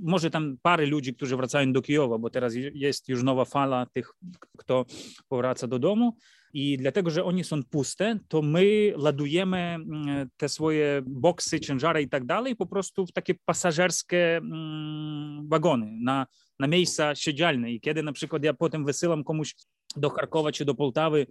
[0.00, 4.12] Może tam parę ludzi, którzy wracają do Kijowa, bo teraz jest już nowa fala tych,
[4.58, 4.84] kto
[5.28, 6.16] powraca do domu.
[6.52, 12.08] I dlatego, że oni są puste, to my ładujemy mm, te swoje boksy, ciężary i
[12.08, 16.26] tak dalej po prostu w takie pasażerskie mm, wagony na,
[16.60, 17.70] na miejsca siedzialne.
[17.70, 19.54] I kiedy na przykład ja potem wysyłam komuś
[19.96, 21.26] do Charkowa czy do Poltawy e,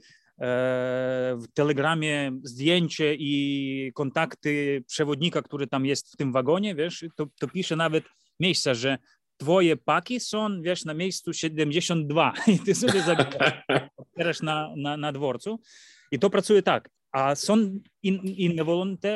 [1.41, 7.47] w telegramie zdjęcie i kontakty przewodnika, który tam jest w tym wagonie, wiesz, to, to
[7.47, 8.03] pisze nawet
[8.39, 8.97] miejsca, że
[9.37, 15.59] twoje paki są, wiesz, na miejscu 72 i ty sobie zabierasz na, na, na dworcu.
[16.11, 16.89] I to pracuje tak.
[17.11, 18.63] A są in, inne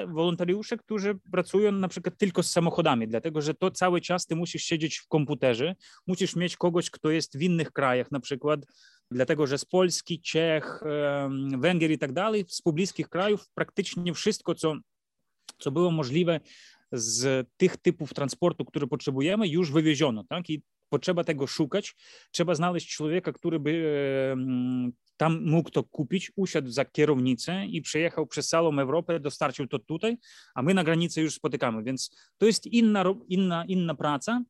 [0.08, 4.64] wolontariusze, którzy pracują na przykład tylko z samochodami, dlatego że to cały czas ty musisz
[4.64, 5.76] siedzieć w komputerze,
[6.08, 8.66] musisz mieć kogoś, kto jest w innych krajach, na przykład
[9.12, 10.84] dlatego że z Polski, Czech,
[11.58, 14.76] Węgier i tak dalej, z pobliskich krajów praktycznie wszystko, co,
[15.60, 16.40] co było możliwe
[16.92, 20.24] z tych typów transportu, które potrzebujemy, już wywieziono.
[20.30, 20.50] Tak?
[20.50, 21.96] I potrzeba tego szukać,
[22.32, 24.36] trzeba znaleźć człowieka, który by
[25.18, 30.18] tam mógł to kupić, usiadł za kierownicę i przejechał przez całą Europę, dostarczył to tutaj,
[30.56, 31.84] a my na granicy już spotykamy.
[31.84, 34.44] Więc to jest inna, inna, inna praca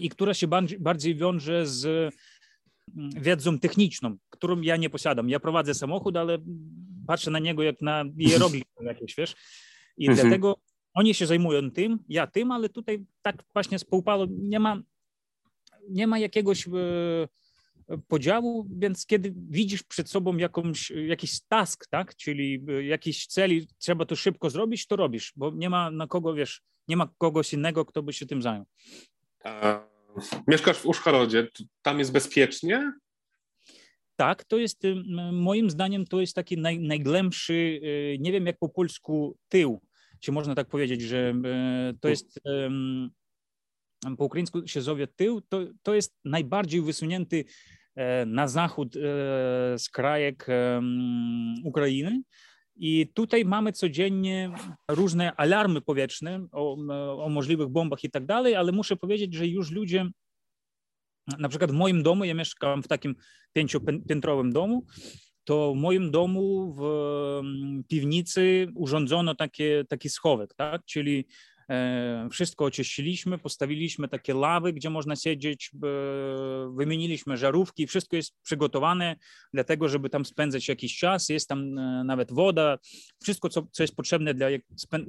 [0.00, 0.46] i która się
[0.78, 2.14] bardziej, wiąże z
[3.16, 5.28] wiedzą techniczną, którą ja nie posiadam.
[5.28, 6.38] Ja prowadzę samochód, ale
[7.06, 9.34] patrzę na niego jak na hieroglik jakieś, wiesz.
[9.96, 10.28] I mhm.
[10.28, 10.56] dlatego
[10.94, 14.82] oni się zajmują tym, ja tym, ale tutaj tak właśnie spółpalo, nie ma,
[15.88, 16.70] nie ma jakiegoś e,
[18.08, 23.66] podziału, więc kiedy widzisz przed sobą jakąś, jakiś task, tak, czyli e, jakiś cel i
[23.78, 27.52] trzeba to szybko zrobić, to robisz, bo nie ma na kogo, wiesz, nie ma kogoś
[27.52, 28.64] innego, kto by się tym zajął.
[30.48, 31.48] Mieszkasz w Uszcharodzie,
[31.82, 32.92] tam jest bezpiecznie?
[34.16, 34.82] Tak, to jest
[35.32, 39.80] moim zdaniem to jest taki naj, najgłębszy, y, nie wiem jak po polsku tył,
[40.20, 41.34] czy można tak powiedzieć, że
[41.90, 42.40] y, to jest
[44.18, 47.44] po ukraińsku się zowie tył, to, to jest najbardziej wysunięty
[47.94, 49.00] e, na zachód e,
[49.78, 50.46] z krajek
[51.64, 52.22] Ukrainy
[52.76, 54.50] i tutaj mamy codziennie
[54.88, 56.76] różne alarmy powietrzne o,
[57.24, 60.06] o możliwych bombach i tak dalej, ale muszę powiedzieć, że już ludzie,
[61.38, 63.14] na przykład w moim domu, ja mieszkam w takim
[63.52, 64.86] pięciopiętrowym domu,
[65.44, 66.82] to w moim domu w
[67.88, 70.84] piwnicy urządzono takie, taki schowek, tak?
[70.84, 71.51] czyli E,
[72.30, 75.70] wszystko oczyściliśmy, postawiliśmy takie lawy, gdzie można siedzieć,
[76.76, 79.16] wymieniliśmy żarówki, wszystko jest przygotowane
[79.54, 82.78] dla tego, żeby tam spędzać jakiś czas, jest tam e, nawet woda,
[83.22, 84.46] wszystko, co, co jest potrzebne dla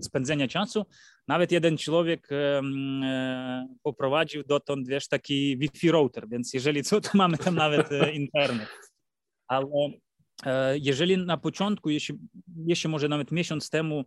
[0.02, 0.86] spędzenia czasu.
[1.28, 2.62] Nawet jeden człowiek e,
[3.84, 8.70] poprowadził dotąd, wiesz, taki Wi-Fi router, więc jeżeli co, to mamy tam nawet internet.
[9.48, 9.66] Ale
[10.82, 12.16] jeżeli na początku, jeśli,
[12.66, 14.04] jeśli może nawet miesiąc temu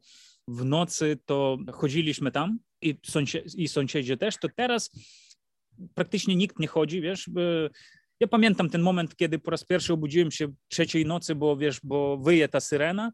[0.49, 4.91] w nocy to chodziliśmy tam i, sąsie, i sąsiedzi też, to teraz
[5.95, 7.31] praktycznie nikt nie chodzi, wiesz.
[8.21, 12.19] Ja pamiętam ten moment, kiedy po raz pierwszy obudziłem się trzeciej nocy, bo wiesz, bo
[12.19, 13.13] wyje ta syrena,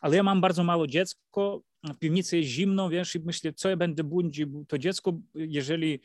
[0.00, 3.76] ale ja mam bardzo mało dziecko, w piwnicy jest zimno, wiesz, i myślę, co ja
[3.76, 6.00] będę budził to dziecko, jeżeli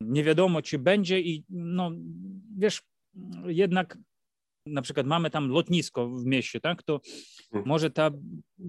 [0.00, 1.90] nie wiadomo, czy będzie i no,
[2.58, 2.82] wiesz,
[3.46, 3.98] jednak
[4.70, 7.00] na przykład mamy tam lotnisko w mieście, tak, to
[7.52, 7.68] mhm.
[7.68, 8.10] może ta,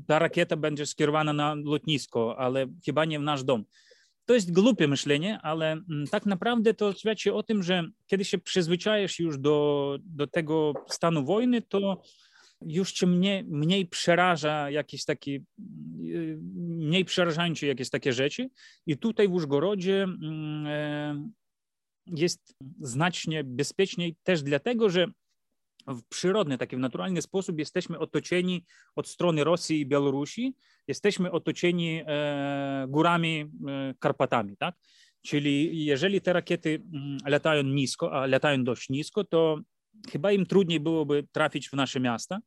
[0.07, 3.65] ta rakieta będzie skierowana na lotnisko, ale chyba nie w nasz dom.
[4.25, 8.37] To jest głupie myślenie, ale mm, tak naprawdę to świadczy o tym, że kiedy się
[8.37, 12.01] przyzwyczajasz już do, do tego stanu wojny, to
[12.61, 18.49] już cię mniej, mniej przeraża jakieś takie, y, mniej przerażają cię jakieś takie rzeczy.
[18.85, 21.29] I tutaj w Użgorodzie mm, e,
[22.05, 25.07] jest znacznie bezpieczniej też dlatego, że
[25.87, 28.65] w przyrodny, taki w naturalny sposób jesteśmy otoczeni
[28.95, 30.55] od strony Rosji i Białorusi,
[30.87, 34.75] jesteśmy otoczeni e, górami, e, Karpatami, tak?
[35.21, 39.59] Czyli jeżeli te rakiety mm, latają nisko, a latają dość nisko, to
[40.11, 42.39] chyba im trudniej byłoby trafić w nasze miasta.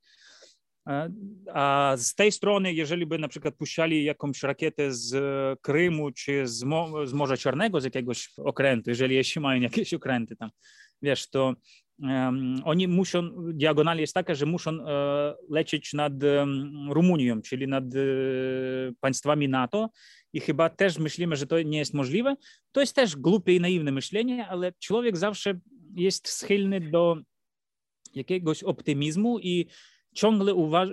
[0.88, 1.12] E,
[1.55, 5.14] a z tej strony, jeżeli by na przykład puszczali jakąś rakietę z
[5.61, 10.37] Krymu czy z, Mo z Morza Czarnego, z jakiegoś okrętu, jeżeli jeszcze mają jakieś okręty
[10.37, 10.51] tam,
[11.03, 11.55] wiesz, to
[12.64, 16.12] oni muszą, diagonal jest taka, że muszą e, lecieć nad
[16.90, 17.98] Rumunią, czyli nad e,
[19.00, 19.90] państwami NATO
[20.33, 22.35] i chyba też myślimy, że to nie jest możliwe.
[22.72, 25.61] To jest też głupie i naiwne myślenie, ale człowiek zawsze
[25.94, 27.16] jest skylny do
[28.14, 29.66] jakiegoś optymizmu i
[30.14, 30.92] ciągle uważa,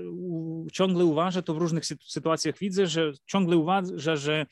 [0.73, 4.45] ciągle uważa, to w różnych sytuacjach widzę, że ciągle uważa, że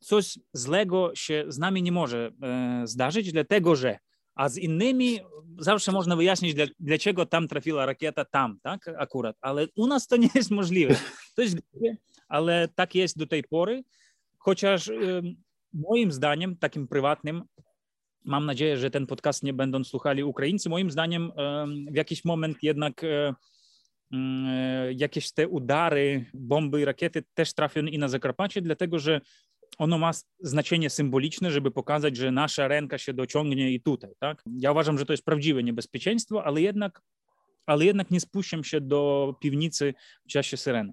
[0.00, 3.98] coś złego się z nami nie może e, zdarzyć, dlatego że
[4.40, 5.20] a z innymi
[5.58, 10.16] zawsze można wyjaśnić, dla, dlaczego tam trafiła rakieta tam, tak, akurat, ale u nas to
[10.16, 10.96] nie jest możliwe.
[11.36, 11.56] To jest
[12.28, 13.82] ale tak jest do tej pory,
[14.38, 14.90] chociaż
[15.72, 17.42] moim zdaniem, takim prywatnym,
[18.24, 21.32] mam nadzieję, że ten podcast nie będą słuchali Ukraińcy, moim zdaniem
[21.92, 23.34] w jakiś moment jednak e,
[24.12, 29.20] e, jakieś te udary, bomby i rakiety też trafią i na Zakarpacie, dlatego że
[29.80, 34.10] ono ma znaczenie symboliczne, żeby pokazać, że nasza ręka się dociągnie i tutaj.
[34.18, 34.42] Tak?
[34.46, 37.02] Ja uważam, że to jest prawdziwe niebezpieczeństwo, ale jednak,
[37.66, 40.92] ale jednak nie spuszczam się do piwnicy w czasie syreny.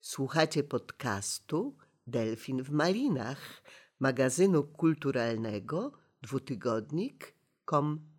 [0.00, 3.62] Słuchacie podcastu Delfin w Malinach,
[4.00, 5.92] magazynu kulturalnego
[6.22, 8.13] dwutygodnik.com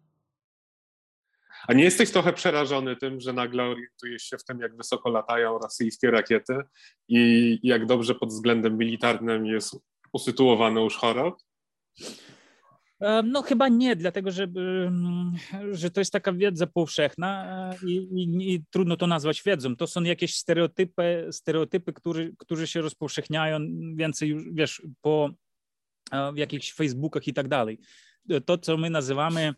[1.68, 5.60] a nie jesteś trochę przerażony tym, że nagle orientujesz się w tym, jak wysoko latają
[5.60, 6.62] rosyjskie rakiety
[7.08, 9.76] i jak dobrze pod względem militarnym jest
[10.14, 11.46] usytuowany już Chorod?
[13.02, 14.48] E, no chyba nie, dlatego że,
[15.72, 19.76] że to jest taka wiedza powszechna e, i, i, i, trudno to nazwać wiedzą.
[19.76, 23.60] To są jakieś stereotypy, stereotypy które, które się rozpowszechniają
[23.96, 25.30] więcej już, wiesz, po
[26.12, 27.80] e, w jakichś Facebookach i tak dalej.
[28.46, 29.54] To, co my nazywamy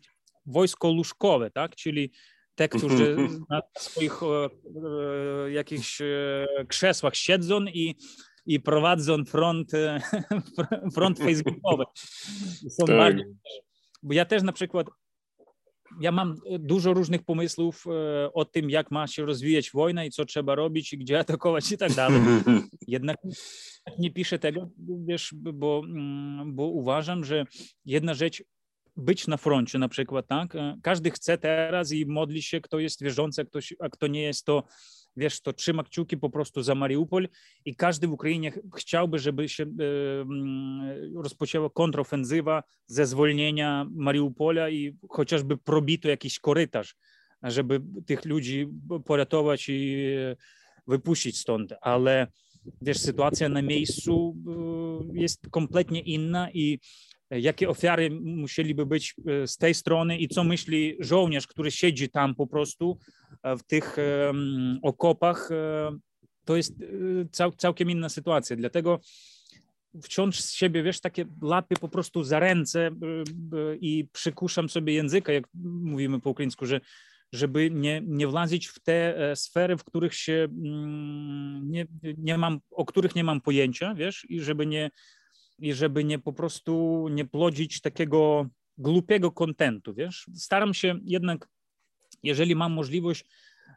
[0.48, 1.76] wojsko łóżkowe, tak?
[1.76, 2.12] czyli
[2.58, 3.16] te, którzy
[3.50, 7.94] na swoich e, jakichś e, krzesłach siedzą i,
[8.46, 10.00] i prowadzą front, e,
[10.94, 11.84] front facebookowy.
[12.68, 12.96] Są tak.
[12.96, 13.24] bardziej,
[14.02, 14.86] bo ja też na przykład
[16.00, 17.84] ja mam dużo różnych pomysłów
[18.34, 21.78] o tym, jak ma się rozwijać wojna i co trzeba robić i gdzie atakować i
[21.78, 22.20] tak dalej.
[22.88, 23.16] Jednak
[23.98, 24.70] nie piszę tego,
[25.06, 27.44] wiesz, bo, mm, bo uważam, że
[27.84, 28.42] jedna rzecz
[28.98, 30.54] być na froncie na przykład, tak?
[30.54, 34.22] E, każdy chce teraz i modli się, kto jest wierzący, a kto, a kto nie
[34.22, 34.62] jest, to
[35.16, 37.28] wiesz, to trzyma kciuki po prostu za Mariupol
[37.64, 39.68] i każdy w Ukrainie chciałby, żeby się e,
[41.22, 46.96] rozpoczęła kontrofensywa ze zwolnienia Mariupola i chociażby probito jakiś korytarz,
[47.42, 48.68] żeby tych ludzi
[49.04, 50.06] poratować i
[50.86, 52.26] wypuścić stąd, ale
[52.82, 54.36] wiesz, sytuacja na miejscu
[55.14, 56.78] e, jest kompletnie inna i
[57.30, 62.34] jakie ofiary musieliby być e, z tej strony i co myśli żołnierz, który siedzi tam
[62.34, 62.98] po prostu
[63.42, 63.96] e, w tych
[64.82, 65.98] okopach, e,
[66.44, 66.74] to jest
[67.32, 68.56] cał, całkiem inna sytuacja.
[68.56, 69.00] Dlatego
[70.02, 72.90] wciąż z siebie, wiesz, takie lapy po prostu za ręce
[73.80, 75.44] i przykuszam sobie języka, jak
[75.82, 76.80] mówimy po ukraińsku, że
[77.32, 81.86] żeby nie, nie wlazić w te sfery, w których się mm, nie,
[82.18, 84.90] nie mam, o których nie mam pojęcia, wiesz, i żeby nie,
[85.58, 88.46] i żeby nie po prostu nie plodzić takiego
[88.78, 90.26] głupiego kontentu, wiesz.
[90.34, 91.48] Staram się jednak,
[92.22, 93.24] jeżeli mam możliwość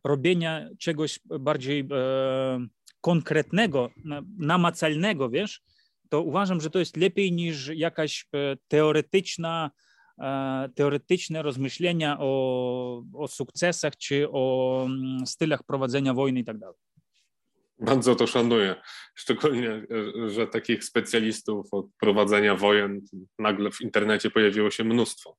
[0.04, 2.68] robienia czegoś bardziej e,
[3.02, 3.90] konkretnego,
[4.38, 5.62] namacalnego, wiesz,
[6.10, 9.72] to uważam, że to jest lepiej niż jakaś e, teoretyczna,
[10.20, 16.78] e, teoretyczne rozmyślenia o, o sukcesach czy o mm, stylach prowadzenia wojny i tak dalej.
[17.82, 18.76] Bardzo to szanuję.
[19.16, 19.86] Szczególnie,
[20.28, 23.02] że takich specjalistów od prowadzenia wojen
[23.40, 25.38] nagle w internecie pojawiło się mnóstwo.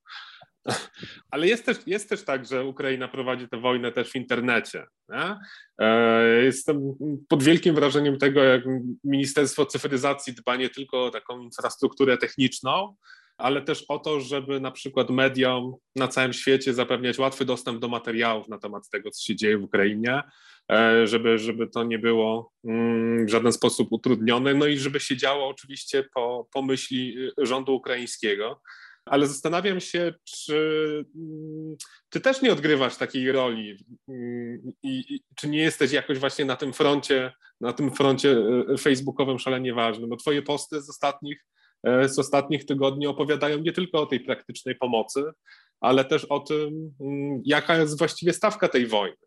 [1.31, 4.85] Ale jest też, jest też tak, że Ukraina prowadzi tę wojnę też w internecie.
[5.09, 5.39] Nie?
[5.79, 6.81] E, jestem
[7.29, 8.63] pod wielkim wrażeniem tego, jak
[9.03, 12.95] Ministerstwo Cyfryzacji dba nie tylko o taką infrastrukturę techniczną,
[13.37, 17.87] ale też o to, żeby na przykład mediom na całym świecie zapewniać łatwy dostęp do
[17.87, 20.21] materiałów na temat tego, co się dzieje w Ukrainie,
[20.71, 25.17] e, żeby, żeby to nie było mm, w żaden sposób utrudnione, no i żeby się
[25.17, 28.61] działo oczywiście po, po myśli rządu ukraińskiego.
[29.05, 30.55] Ale zastanawiam się, czy
[31.15, 31.75] mm,
[32.09, 36.55] ty też nie odgrywasz takiej roli mm, i, i, czy nie jesteś jakoś właśnie na
[36.55, 37.31] tym froncie,
[37.61, 38.37] na tym froncie
[38.73, 43.71] e, facebookowym szalenie ważnym, bo twoje posty z ostatnich, e, z ostatnich tygodni opowiadają nie
[43.71, 45.23] tylko o tej praktycznej pomocy,
[45.81, 49.17] ale też o tym, mm, jaka jest właściwie stawka tej wojny.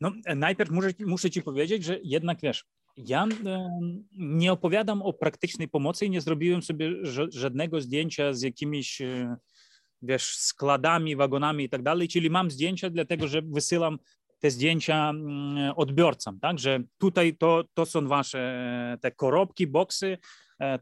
[0.00, 2.64] No, najpierw muszę, muszę ci powiedzieć, że jednak wiesz,
[2.96, 3.26] ja
[4.12, 6.90] nie opowiadam o praktycznej pomocy i nie zrobiłem sobie
[7.28, 9.36] żadnego zdjęcia z jakimiś, e,
[10.02, 13.98] wiesz, składami, wagonami i tak dalej, czyli mam zdjęcia dlatego, że wysyłam
[14.40, 15.12] te zdjęcia
[15.76, 20.18] odbiorcom, tak, że tutaj to, to są wasze e, te korobki, boksy, e,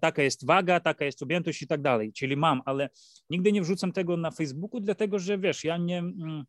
[0.01, 2.91] taka jest waga, taka jest objętość i tak dalej, czyli mam, ale
[3.31, 6.45] nigdy nie wrzucam tego na Facebooku, dlatego, że wiesz, ja nie, mm,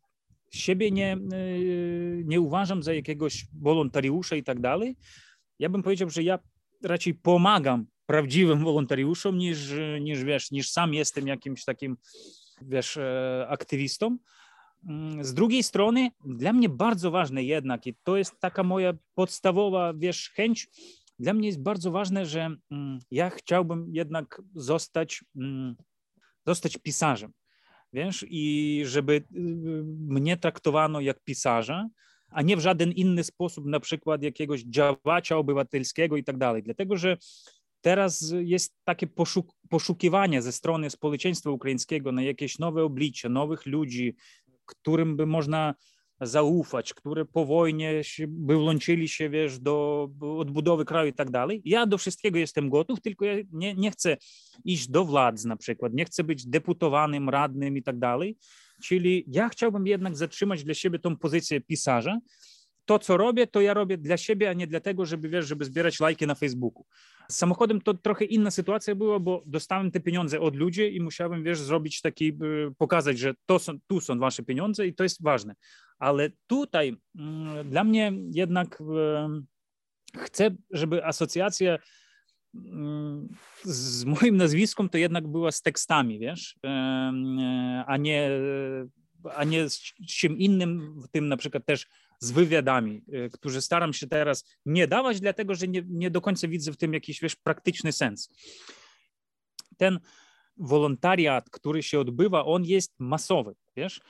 [0.50, 1.16] siebie nie,
[2.24, 4.96] nie uważam za jakiegoś wolontariusza i tak dalej,
[5.58, 6.38] ja bym powiedział, że ja
[6.82, 11.96] raczej pomagam prawdziwym wolontariuszom niż, niż, wiesz, niż sam jestem jakimś takim,
[12.62, 14.18] wiesz, e, aktywistą.
[14.88, 19.94] Mm, z drugiej strony, dla mnie bardzo ważne jednak, i to jest taka moja podstawowa,
[19.94, 20.68] wiesz, chęć,
[21.22, 25.76] dla mnie jest bardzo ważne, że mm, ja chciałbym jednak zostać, mm,
[26.46, 27.32] zostać pisarzem,
[27.92, 29.24] wiesz, i żeby y,
[29.86, 31.88] mnie traktowano jak pisarza,
[32.28, 36.62] a nie w żaden inny sposób, na przykład jakiegoś działacza obywatelskiego i tak dalej.
[36.62, 37.16] Dlatego, że
[37.80, 44.16] teraz jest takie poszuk poszukiwanie ze strony społeczeństwa ukraińskiego na jakieś nowe oblicze, nowych ludzi,
[44.66, 45.74] którym by można
[46.26, 51.62] zaufać, które po wojnie by włączyli się, wiesz, do odbudowy kraju i tak dalej.
[51.64, 54.16] Ja do wszystkiego jestem gotów, tylko ja nie, nie chcę
[54.64, 58.36] iść do władz na przykład, nie chcę być deputowanym, radnym i tak dalej,
[58.82, 62.18] Czyli ja chciałbym jednak zatrzymać dla siebie tą pozycję pisarza.
[62.84, 66.00] To, co robię, to ja robię dla siebie, a nie dlatego, żeby, wiesz, żeby zbierać
[66.00, 66.84] lajki na Facebooku.
[67.28, 71.44] Z samochodem to trochę inna sytuacja była, bo dostałem te pieniądze od ludzi i musiałem,
[71.44, 75.22] wiesz, zrobić taki, y, pokazać, że to są, tu są wasze pieniądze i to jest
[75.22, 75.54] ważne.
[76.02, 78.82] Ale tutaj mm, dla mnie jednak
[80.16, 81.78] chcę, żeby asocjacja
[83.64, 86.58] z moim nazwiskiem to jednak była z tekstami, wiesz,
[87.86, 88.30] a nie,
[89.34, 91.86] a nie z czym innym, w tym na przykład też
[92.18, 96.48] z wywiadami, e, którzy staram się teraz nie dawać, dlatego że nie, nie do końca
[96.48, 98.28] widzę w tym jakiś, wiesz, praktyczny sens.
[99.76, 99.98] Ten
[100.56, 104.00] wolontariat, który się odbywa, on jest masowy, wiesz,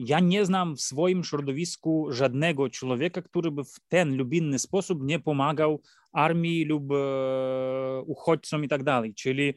[0.00, 5.02] ja nie znam w swoim środowisku żadnego człowieka, który by w ten lub inny sposób
[5.02, 5.80] nie pomagał
[6.12, 9.14] armii lub e, uchodźcom i tak dalej.
[9.14, 9.54] Czyli e,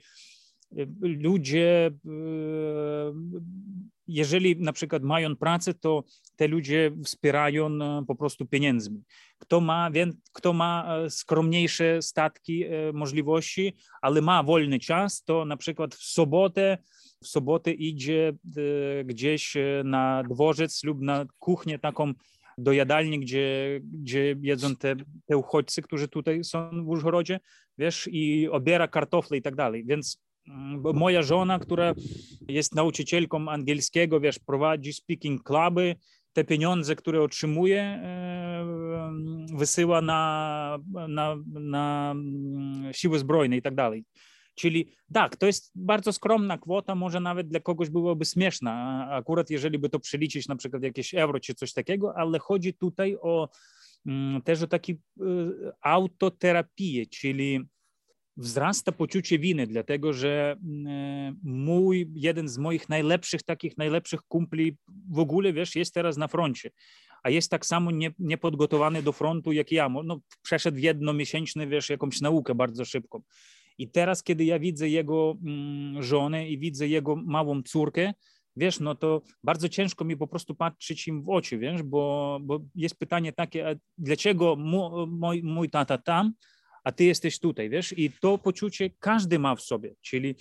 [1.01, 2.11] ludzie, e,
[4.07, 6.03] jeżeli na przykład mają pracę, to
[6.35, 7.77] te ludzie wspierają
[8.07, 9.03] po prostu pieniędzmi.
[9.37, 9.89] Kto ma,
[10.33, 12.63] kto ma skromniejsze statki,
[12.93, 16.77] możliwości, ale ma wolny czas, to na przykład w sobotę
[17.23, 18.33] w sobotę idzie
[18.99, 22.13] e, gdzieś e, na dworzec lub na kuchnię taką
[22.57, 24.95] do jadalni, gdzie, gdzie jedzą te,
[25.25, 27.39] te uchodźcy, którzy tutaj są w Użgorodzie,
[27.77, 29.85] wiesz, i obiera kartofle i tak dalej.
[29.85, 31.93] Więc mm, moja żona, która
[32.47, 35.95] jest nauczycielką angielskiego, wiesz, prowadzi speaking cluby,
[36.33, 38.65] te pieniądze, które otrzymuje, e,
[39.55, 44.05] wysyła na, na, na mm, siły zbrojne i tak dalej.
[44.55, 49.79] Czyli tak, to jest bardzo skromna kwota, może nawet dla kogoś byłoby śmieszna, akurat jeżeli
[49.79, 53.49] by to przeliczyć na przykład jakieś euro czy coś takiego, ale chodzi tutaj o
[54.05, 54.97] mm, też o taki y,
[55.81, 57.59] autoterapię, czyli
[58.37, 64.77] wzrasta poczucie winy, dlatego że mm, mój, jeden z moich najlepszych, takich najlepszych kumpli
[65.11, 66.69] w ogóle, wiesz, jest teraz na froncie,
[67.23, 69.89] a jest tak samo nie, niepodgotowany do frontu jak ja.
[70.03, 73.21] No, przeszedł jednomiesięczny, wiesz, jakąś naukę bardzo szybką
[73.77, 78.13] I teraz, kiedy ja widzę jego mm, żonę i widzę jego małą córkę,
[78.55, 82.59] wiesz, no to bardzo ciężko mi po prostu patrzeć im w oczy, wiesz, bo, bo
[82.75, 84.55] jest pytanie takie, dlaczego
[85.07, 86.33] mój, mój tata tam,
[86.83, 90.35] a ty jesteś tutaj, wiesz, i to poczucie każdy ma w sobie, czyli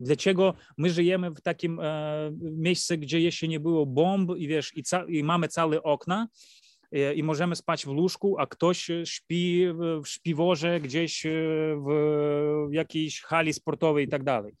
[0.00, 4.82] dlaczego my żyjemy w takim e, miejscu, gdzie jeszcze nie było bomb i wiesz, i,
[4.82, 6.28] ca- i mamy całe okna,
[6.92, 9.66] i możemy spać w łóżku, a ktoś śpi
[10.04, 11.30] w śpiworze gdzieś e,
[11.86, 14.54] w jakiejś hali sportowej i tak dalej.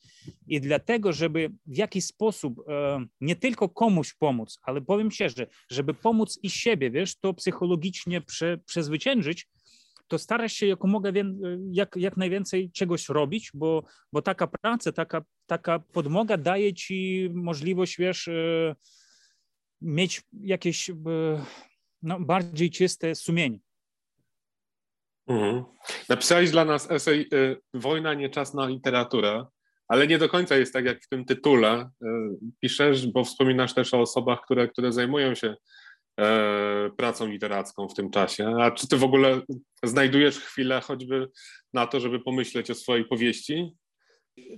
[0.46, 5.94] I dlatego, żeby w jakiś sposób e, nie tylko komuś pomóc, ale powiem szczerze, żeby
[5.94, 9.48] pomóc i siebie, wiesz, to psychologicznie prze, przezwyciężyć,
[10.08, 11.12] to starasz się mogę
[11.72, 17.98] jak, jak najwięcej czegoś robić, bo, bo taka praca, taka, taka podmoga daje ci możliwość,
[17.98, 18.74] wiesz, e,
[19.80, 20.94] mieć jakieś e,
[22.02, 23.58] no, bardziej czyste sumienie.
[25.26, 25.64] Mhm.
[26.08, 29.46] Napisałeś dla nas esej y, Wojna nie czas na literaturę,
[29.88, 31.90] ale nie do końca jest tak jak w tym tytule.
[32.02, 32.06] Y,
[32.60, 35.56] piszesz, bo wspominasz też o osobach, które, które zajmują się
[36.18, 38.48] E, pracą literacką w tym czasie.
[38.60, 39.40] A czy ty w ogóle
[39.82, 41.28] znajdujesz chwilę choćby
[41.72, 43.72] na to, żeby pomyśleć o swojej powieści?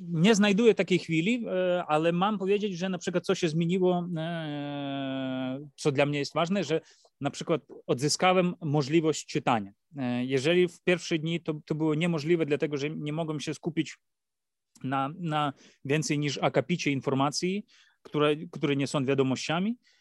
[0.01, 5.66] Nie znajduję takiej chwili, e, ale mam powiedzieć, że na przykład co się zmieniło, e,
[5.76, 6.81] co dla mnie jest ważne, że
[7.20, 9.72] na przykład odzyskałem możliwość czytania.
[10.20, 13.99] Jeżeli w pierwsze dni to, to było niemożliwe, dlatego że nie mogłem się skupić
[14.85, 15.53] na, na
[15.85, 17.66] więcej niż akapicie informacji,
[18.03, 19.99] które, które nie są wiadomościami, E,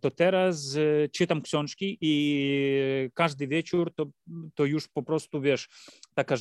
[0.00, 4.06] to teraz e, czytam książki i każdy wieczór to,
[4.54, 5.68] to już po prostu, wiesz,
[6.14, 6.36] taka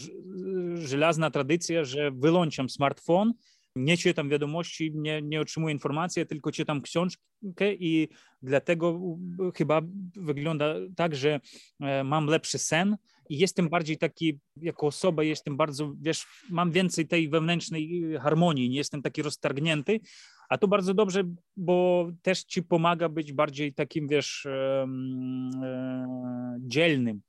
[0.74, 3.34] żelazna tradycja, że wyłączam smartfon,
[3.76, 8.08] nie czytam wiadomości, nie, nie otrzymuję informacji, tylko czytam książkę i
[8.41, 9.00] dlatego
[9.56, 9.82] chyba
[10.16, 11.39] wygląda tak, że
[11.80, 12.97] e, mam lepszy sen
[13.30, 18.78] i jestem bardziej taki, jako osoba jestem bardzo, wiesz, mam więcej tej wewnętrznej harmonii, nie
[18.78, 20.00] jestem taki roztargnięty,
[20.50, 21.24] a to bardzo dobrze,
[21.58, 24.88] bo też ci pomaga być bardziej takim, wiesz, e,
[26.60, 27.22] dzielnym.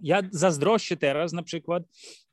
[0.00, 1.82] Ja zazdroszczę teraz na przykład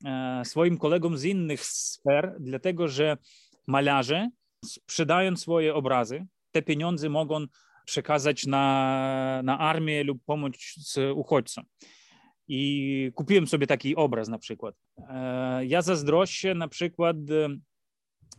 [0.06, 3.18] e, swoim kolegom z innych sfer, dlatego że
[3.68, 4.30] malarze
[4.66, 7.46] sprzedają swoje obrazy, te pieniądze mogą
[7.86, 10.56] przekazać na, na armię lub pomóc
[11.16, 11.66] uchodźcom.
[12.48, 14.76] I kupiłem sobie taki obraz na przykład.
[14.98, 17.18] E, ja zazdroszczę na przykład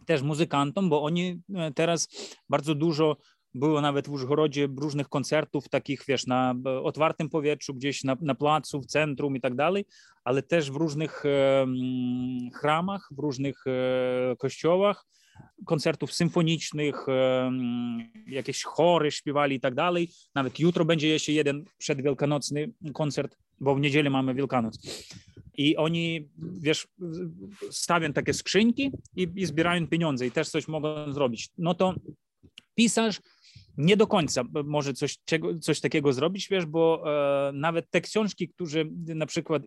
[0.07, 2.09] też muzykantom, bo oni e, teraz
[2.49, 3.17] bardzo dużo
[3.57, 8.81] było nawet w Użgorodzie różnych koncertów takich, wiesz, na otwartym powietrzu, gdzieś na, na placu,
[8.81, 9.85] w centrum i tak dalej,
[10.25, 11.67] ale też w różnych e,
[12.55, 15.07] chramach, w różnych e, kościołach,
[15.67, 17.51] koncertów symfonicznych, e,
[18.27, 20.09] jakieś chory śpiewali i tak dalej.
[20.35, 24.79] Nawet jutro będzie jeszcze jeden przedwielkanocny koncert, bo w niedzielę mamy Wielkanoc.
[25.57, 26.89] I oni, wiesz,
[27.71, 31.49] stawią takie skrzynki i, i zbierają pieniądze i też coś mogą zrobić.
[31.59, 31.95] No to
[32.75, 33.21] pisarz
[33.77, 37.05] nie do końca może coś, czego, coś takiego zrobić, wiesz, bo
[37.49, 39.67] e, nawet te książki, które na przykład, e,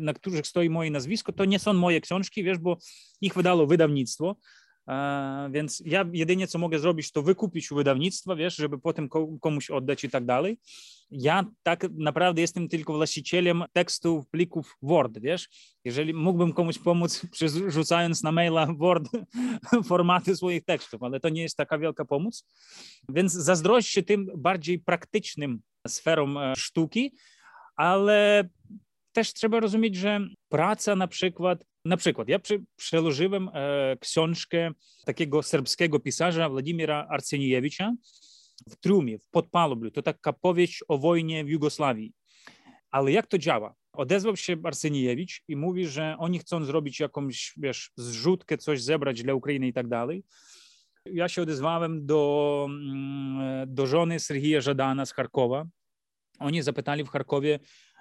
[0.00, 2.78] na których stoi moje nazwisko, to nie są moje książki, wiesz, bo
[3.20, 4.36] ich wydało wydawnictwo,
[5.50, 9.08] więc ja jedynie co mogę zrobić, to wykupić u wydawnictwa, wiesz, żeby potem
[9.40, 10.58] komuś oddać i tak dalej.
[11.10, 15.48] Ja tak naprawdę jestem tylko właścicielem tekstów, plików Word, wiesz.
[15.84, 19.08] Jeżeli mógłbym komuś pomóc, przerzucając na maila Word
[19.88, 22.44] formaty swoich tekstów, ale to nie jest taka wielka pomoc.
[23.08, 27.12] Więc zazdroszczę tym bardziej praktycznym sferom e, sztuki,
[27.76, 28.48] ale
[29.12, 32.38] też trzeba rozumieć, że praca na przykład na przykład, ja
[32.76, 34.70] przełożyłem e, książkę
[35.04, 37.92] takiego serbskiego pisarza Władimira Arceniewicza
[38.68, 39.90] w Trumie, w Podpalubliu.
[39.90, 42.12] To taka powieść o wojnie w Jugosławii.
[42.90, 43.74] Ale jak to działa?
[43.92, 49.34] Odezwał się Arceniewicz i mówi, że oni chcą zrobić jakąś, wiesz, zrzutkę, coś zebrać dla
[49.34, 50.24] Ukrainy i tak dalej.
[51.06, 55.66] Ja się odezwałem do, mm, do żony Serhija Żadana z Charkowa.
[56.38, 57.58] Oni zapytali w Charkowie,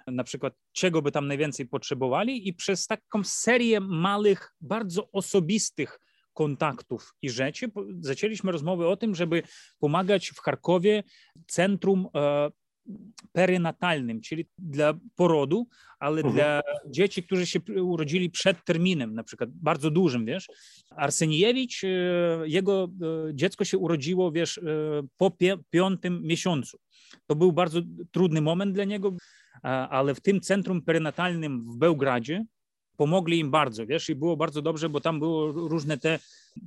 [0.08, 6.00] na przykład czego by tam najwięcej potrzebowali i przez taką serię małych, bardzo osobistych
[6.34, 9.44] kontaktów i rzeczy zaczęliśmy rozmowy o tym, żeby
[9.80, 11.04] pomagać w Charkowie
[11.48, 12.50] centrum e,
[13.32, 15.68] perynatalnym, czyli dla porodu,
[16.00, 16.36] ale mhm.
[16.36, 20.48] dla dzieci, którzy się urodzili przed terminem, na przykład bardzo dużym, wiesz.
[20.90, 21.88] Arseniewicz, e,
[22.46, 22.84] jego
[23.30, 24.60] e, dziecko się urodziło, wiesz,
[25.18, 25.32] po
[25.70, 26.78] piątym miesiącu.
[27.28, 27.82] To był bardzo
[28.12, 29.18] trudny moment dla niego
[29.64, 32.46] ale w tym centrum perynatalnym w Bełgradzie
[32.98, 36.20] pomogli im bardzo, wiesz, i było bardzo dobrze, bo tam było różne te,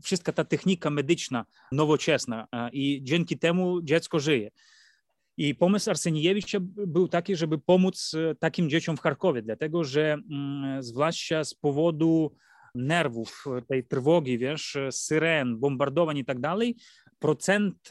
[0.02, 4.50] wszystka ta technika medyczna nowoczesna i dzięki temu dziecko żyje.
[5.36, 11.44] I pomysł Arseniewicza był taki, żeby pomóc takim dzieciom w Charkowie, dlatego że mm, zwłaszcza
[11.44, 12.32] z powodu
[12.74, 16.76] nerwów, tej trwogi, wiesz, syren, bombardowań i tak dalej,
[17.18, 17.88] procent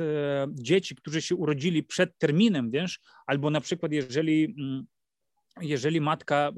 [0.49, 4.85] dzieci, którzy się urodzili przed terminem, wiesz, albo na przykład jeżeli mm,
[5.61, 6.51] jeżeli matka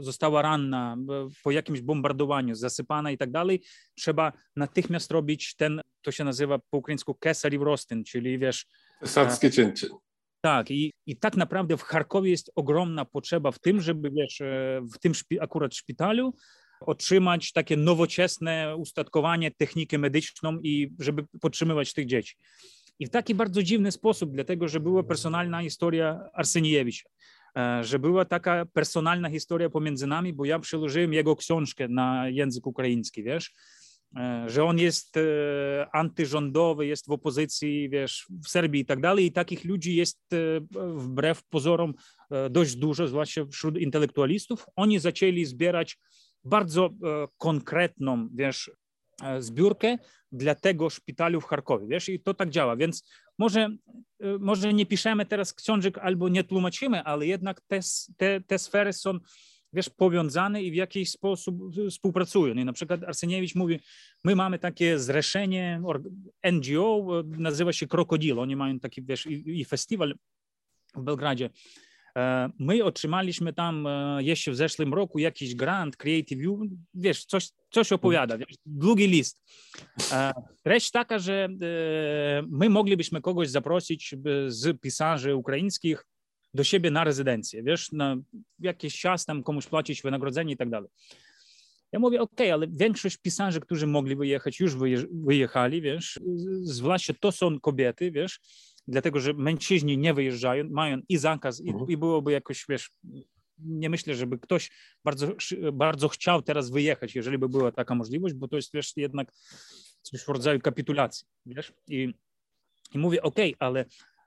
[0.00, 0.96] została ranna
[1.44, 3.62] po jakimś bombardowaniu, zasypana i tak dalej,
[3.94, 8.66] trzeba natychmiast robić ten, to się nazywa po ukraińsku kesariv rostin, czyli wiesz...
[9.00, 9.86] Cesarskie cięcie.
[10.40, 14.42] Tak, i, i tak naprawdę w Charkowie jest ogromna potrzeba w tym, żeby wiesz,
[14.94, 16.34] w tym szpi, akurat szpitalu
[16.86, 22.34] otrzymać takie nowoczesne ustatkowanie, technikę medyczną i żeby podtrzymywać tych dzieci.
[22.98, 27.08] I w taki bardzo dziwny sposób, dlatego że była personalna historia Arseniewicza,
[27.80, 33.22] że była taka personalna historia pomiędzy nami, bo ja przełożyłem jego książkę na język ukraiński,
[33.22, 33.52] wiesz,
[34.46, 35.14] że on jest
[35.92, 39.26] antyrządowy, jest w opozycji, wiesz, w Serbii i tak dalej.
[39.26, 40.20] I takich ludzi jest
[40.94, 41.94] wbrew pozorom
[42.50, 44.66] dość dużo, zwłaszcza wśród intelektualistów.
[44.76, 45.98] Oni zaczęli zbierać
[46.44, 46.90] bardzo
[47.38, 48.70] konkretną, wiesz,
[49.38, 49.98] zbiórkę
[50.32, 53.04] dla tego szpitalu w Charkowie, wiesz, i to tak działa, więc
[53.38, 53.68] może,
[54.40, 57.80] może nie piszemy teraz książek albo nie tłumaczymy, ale jednak te,
[58.16, 59.18] te, te sfery są
[59.72, 61.56] wiesz, powiązane i w jakiś sposób
[61.90, 62.54] współpracują.
[62.54, 63.80] I na przykład Arseniewicz mówi,
[64.24, 65.82] my mamy takie zrzeszenie
[66.52, 70.14] NGO, nazywa się Krokodil, oni mają taki, wiesz, i, i festiwal
[70.94, 71.50] w Belgradzie.
[72.58, 73.88] My otrzymaliśmy tam
[74.18, 76.60] jeszcze w zeszłym roku jakiś grant Creative U,
[76.94, 79.42] wiesz, coś, coś opowiada, wiesz, długi list.
[80.62, 81.48] Treść taka, że
[82.48, 84.14] my moglibyśmy kogoś zaprosić
[84.46, 86.06] z pisarzy ukraińskich
[86.54, 88.16] do siebie na rezydencję, wiesz, na
[88.58, 90.90] jakiś czas tam komuś płacić wynagrodzenie i tak dalej.
[91.92, 94.76] Ja mówię, ok, ale większość pisarzy, którzy mogli wyjechać, już
[95.12, 96.20] wyjechali, wiesz,
[96.62, 98.40] zwłaszcza to są kobiety, wiesz,
[98.88, 101.90] dlatego, że mężczyźni nie wyjeżdżają, mają i zakaz i, mhm.
[101.90, 102.90] i byłoby jakoś, wiesz,
[103.58, 104.70] nie myślę, żeby ktoś
[105.04, 105.28] bardzo,
[105.72, 109.32] bardzo chciał teraz wyjechać, jeżeli by była taka możliwość, bo to jest, wiesz, jednak
[110.02, 112.14] coś w rodzaju kapitulacji, wiesz, i,
[112.94, 113.84] i mówię, ok, ale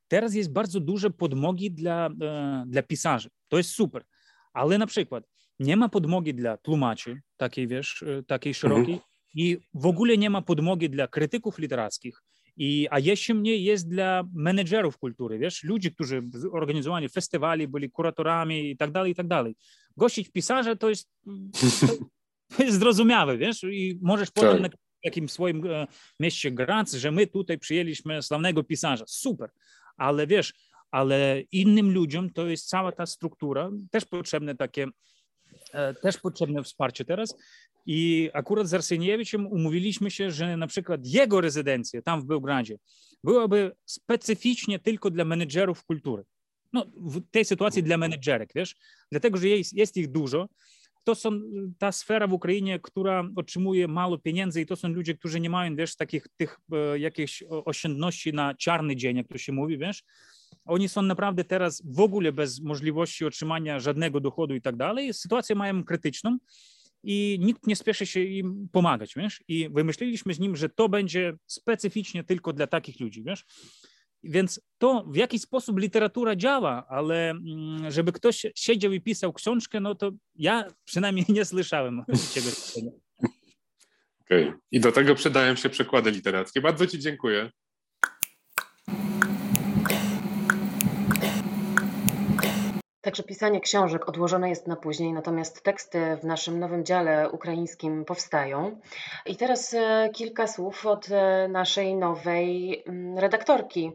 [0.08, 2.10] teraz jest bardzo duże podmogi dla,
[2.68, 4.06] dla pisarzy, to jest super,
[4.54, 5.24] ale na przykład
[5.60, 9.12] nie ma podmogi dla tłumaczy, takiej, wiesz, takiej szerokiej mhm.
[9.36, 12.24] i w ogóle nie ma podmogi dla krytyków literackich,
[12.58, 18.70] i, a jeszcze mniej jest dla menedżerów kultury, wiesz, ludzi, którzy organizowali festiwali, byli kuratorami
[18.70, 19.56] i tak dalej, i tak dalej.
[19.98, 21.10] Gościć pisarza to jest,
[22.58, 24.44] to jest zrozumiałe, wiesz, i możesz tak.
[24.44, 24.70] potem na
[25.04, 25.88] jakim swoim e,
[26.20, 26.52] mieście
[26.94, 29.06] że my tutaj przyjęliśmy sławnego pisarza.
[29.08, 29.50] Super,
[29.98, 30.54] ale wiesz,
[30.92, 34.88] ale innym ludziom to jest cała ta struktura, też potrzebne takie,
[36.02, 37.36] też potrzebne wsparcie teraz
[37.86, 42.78] i akurat z Arseniewiczem umówiliśmy się, że na przykład jego rezydencja tam w Bełgradzie
[43.24, 46.24] byłaby specyficznie tylko dla menedżerów kultury.
[46.74, 48.76] No, w tej sytuacji dla menedżerek, wiesz,
[49.12, 50.50] dlatego, że jest, jest ich dużo.
[51.04, 51.42] To są
[51.78, 55.76] ta sfera w Ukrainie, która otrzymuje mało pieniędzy i to są ludzie, którzy nie mają,
[55.76, 60.04] wiesz, takich tych e, jakichś oszczędności na czarny dzień, jak to się mówi, wiesz.
[60.66, 65.14] Oni są naprawdę teraz w ogóle bez możliwości otrzymania żadnego dochodu i tak dalej.
[65.14, 66.38] Sytuację mają krytyczną
[67.04, 69.44] i nikt nie spieszy się im pomagać, wiesz?
[69.48, 73.46] I wymyśliliśmy z nim, że to będzie specyficznie tylko dla takich ludzi, wiesz?
[74.24, 79.80] Więc to w jaki sposób literatura działa, ale mm, żeby ktoś siedział i pisał książkę,
[79.80, 82.00] no to ja przynajmniej nie słyszałem.
[84.22, 84.48] Okej.
[84.50, 84.60] Okay.
[84.72, 86.62] I do tego przydają się przekłady literackie.
[86.62, 87.52] Bardzo Ci dziękuję.
[93.06, 98.80] Także pisanie książek odłożone jest na później, natomiast teksty w naszym nowym dziale ukraińskim powstają.
[99.26, 103.92] I teraz e, kilka słów od e, naszej nowej mm, redaktorki.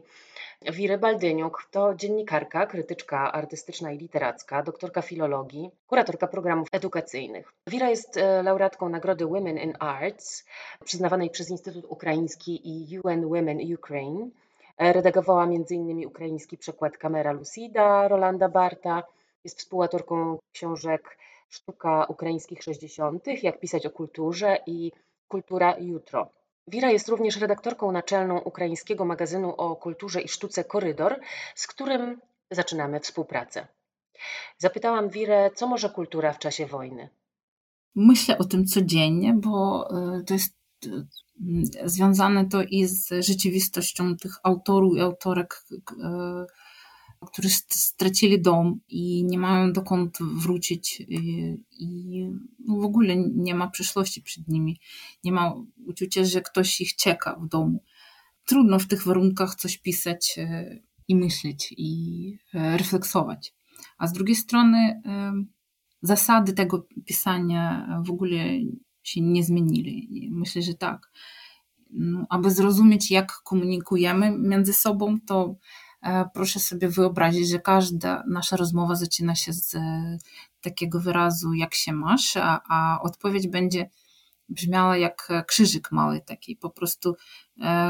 [0.61, 7.53] Wiry Baldyniuk to dziennikarka, krytyczka artystyczna i literacka, doktorka filologii, kuratorka programów edukacyjnych.
[7.67, 10.45] Wira jest e, laureatką nagrody Women in Arts,
[10.85, 14.29] przyznawanej przez Instytut Ukraiński i UN Women Ukraine.
[14.81, 16.07] Redagowała m.in.
[16.07, 19.03] ukraiński przekład Kamera Lucida Rolanda Barta.
[19.43, 21.17] Jest współautorką książek
[21.49, 24.91] Sztuka ukraińskich 60., Jak pisać o kulturze i
[25.27, 26.29] Kultura jutro.
[26.67, 31.19] Wira jest również redaktorką naczelną ukraińskiego magazynu o kulturze i sztuce Korydor,
[31.55, 32.21] z którym
[32.51, 33.67] zaczynamy współpracę.
[34.57, 37.09] Zapytałam Wirę, co może kultura w czasie wojny.
[37.95, 39.87] Myślę o tym codziennie, bo
[40.19, 40.60] y, to jest
[41.85, 45.65] związane to i z rzeczywistością tych autorów i autorek,
[46.03, 46.45] e,
[47.27, 51.03] którzy stracili dom i nie mają dokąd wrócić
[51.71, 52.29] i
[52.59, 54.79] no w ogóle nie ma przyszłości przed nimi.
[55.23, 55.53] Nie ma
[55.85, 57.83] uczucia, że ktoś ich czeka w domu.
[58.45, 60.39] Trudno w tych warunkach coś pisać
[61.07, 63.53] i myśleć, i refleksować.
[63.97, 65.01] A z drugiej strony
[66.01, 68.37] zasady tego pisania w ogóle
[69.03, 70.29] się nie zmienili.
[70.31, 71.11] Myślę, że tak.
[71.89, 75.55] No, aby zrozumieć, jak komunikujemy między sobą, to
[76.33, 79.75] proszę sobie wyobrazić, że każda nasza rozmowa zaczyna się z
[80.61, 83.89] takiego wyrazu, jak się masz, a, a odpowiedź będzie
[84.49, 87.15] brzmiała jak krzyżyk mały taki, po prostu,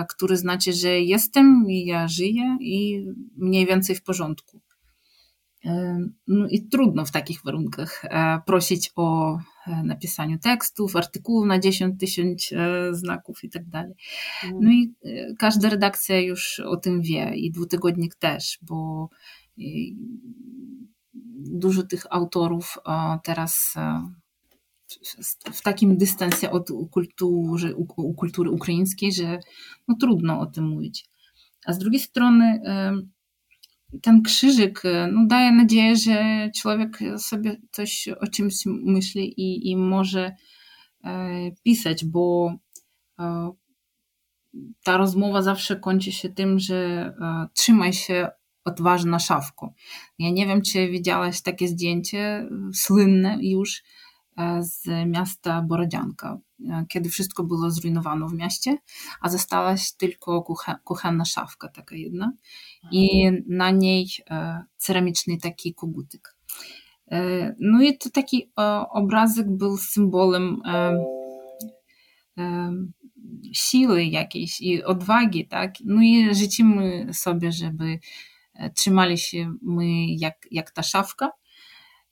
[0.10, 3.06] który znaczy, że jestem i ja żyję i
[3.38, 4.62] mniej więcej w porządku.
[6.28, 8.04] No i trudno w takich warunkach
[8.46, 9.38] prosić o
[9.84, 12.58] napisaniu tekstów, artykułów na 10 tysięcy
[12.92, 13.94] znaków i tak dalej.
[14.62, 14.94] No i
[15.40, 19.10] każda redakcja już o tym wie i dwutygodnik też, bo
[21.36, 22.78] dużo tych autorów
[23.24, 23.74] teraz
[25.54, 27.76] w takim dystansie od kultury,
[28.18, 29.40] kultury ukraińskiej, że
[29.88, 31.06] no, trudno o tym mówić.
[31.66, 32.62] A z drugiej strony
[34.02, 40.36] ten krzyżyk no, daje nadzieję, że człowiek sobie coś o czymś myśli i, i może
[41.04, 42.56] e, pisać, bo
[43.20, 43.52] e,
[44.84, 48.30] ta rozmowa zawsze kończy się tym, że e, trzymaj się
[48.66, 49.74] odważna szafko.
[50.20, 53.84] Ja nie wiem, czy widziałaś takie zdjęcie słynne już
[54.60, 56.38] z miasta Borodzianka,
[56.90, 58.78] kiedy wszystko było zrujnowane w mieście,
[59.22, 60.46] a została tylko
[60.84, 62.32] kuchenna szafka taka jedna
[62.92, 64.08] i na niej
[64.78, 66.36] ceramiczny taki kogutyk.
[67.60, 68.52] No i to taki
[68.92, 70.62] obrazek był symbolem
[73.54, 75.74] siły jakiejś i odwagi, tak?
[75.86, 78.00] No i życzymy sobie, żeby
[78.76, 81.32] trzymali się my jak, jak ta szafka,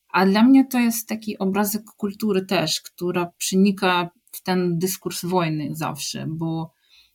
[0.09, 5.70] a dla mnie to jest taki obrazek kultury też, która przenika w ten dyskurs wojny
[5.72, 6.72] zawsze, bo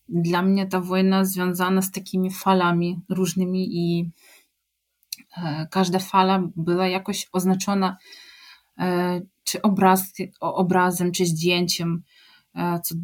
[0.09, 4.11] dla mnie ta wojna związana z takimi falami różnymi i
[5.37, 7.97] e, każda fala była jakoś oznaczona
[8.79, 12.03] e, czy obraz, obrazem, czy zdjęciem,
[12.55, 12.95] e, co,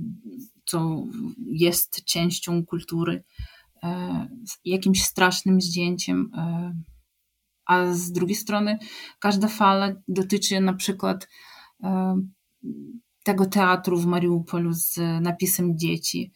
[0.64, 1.04] co
[1.46, 3.24] jest częścią kultury,
[4.64, 6.30] jakimś strasznym zdjęciem
[7.66, 8.78] a z drugiej strony
[9.18, 11.28] każda fala dotyczy na przykład
[13.24, 16.32] tego teatru w Mariupolu z napisem dzieci.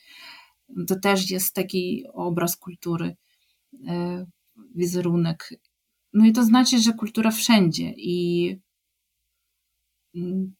[0.88, 3.16] To też jest taki obraz kultury,
[3.88, 4.26] e,
[4.74, 5.50] wizerunek.
[6.12, 8.48] No i to znaczy, że kultura wszędzie i
[10.14, 10.54] mm,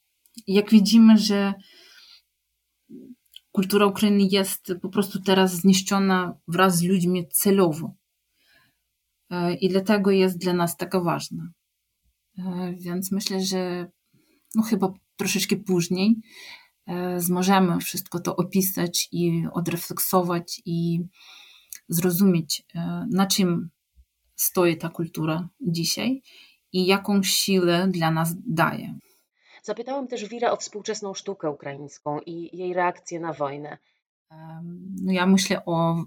[0.46, 1.54] jak widzimy, że
[3.52, 7.94] kultura Ukrainy jest po prostu teraz zniszczona wraz z ludźmi celowo.
[9.30, 11.50] E, i dlatego jest dla nas taka ważna.
[12.38, 13.90] E, więc myślę, że
[14.54, 16.16] no chyba troszeczkę później
[16.86, 21.00] E, zmożemy wszystko to opisać i odrefleksować i
[21.88, 23.70] zrozumieć, e, na czym
[24.36, 26.22] stoi ta kultura dzisiaj
[26.72, 28.94] i jaką siłę dla nas daje.
[29.62, 33.78] Zapytałam też Wira o współczesną sztukę ukraińską i jej reakcję na wojnę.
[34.30, 34.60] E,
[35.02, 36.04] no ja myślę o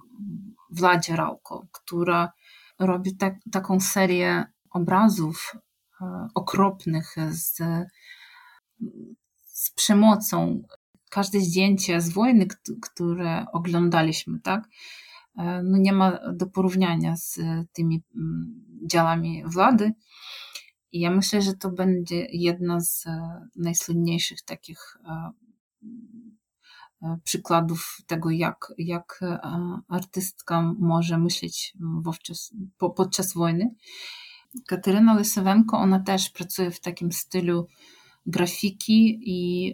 [0.69, 2.31] Władzie Rauko, która
[2.79, 5.55] robi tak, taką serię obrazów
[6.35, 7.61] okropnych z
[9.67, 10.63] z przemocą.
[11.09, 12.47] Każde zdjęcie z wojny,
[12.81, 14.67] które oglądaliśmy, tak,
[15.37, 17.39] e, no nie ma do porównania z
[17.73, 19.91] tymi mm, działami władzy.
[20.91, 23.05] I ja myślę, że to będzie jedna z
[23.55, 25.31] najsłynniejszych takich e,
[27.01, 29.39] E, przykładów tego, jak, jak e,
[29.87, 33.75] artystka może myśleć wówczas, po, podczas wojny.
[34.67, 37.67] Kateryna Lysowenko, ona też pracuje w takim stylu
[38.27, 39.73] grafiki i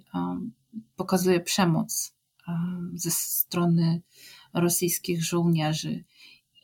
[0.95, 2.15] pokazuje przemoc
[2.93, 4.01] ze strony
[4.53, 6.03] rosyjskich żołnierzy.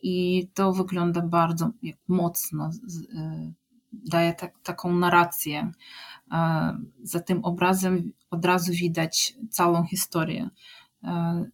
[0.04, 1.72] I to wygląda bardzo
[2.08, 2.70] mocno,
[3.92, 5.72] daje tak, taką narrację.
[7.04, 10.50] Za tym obrazem od razu widać całą historię
[11.04, 11.46] e,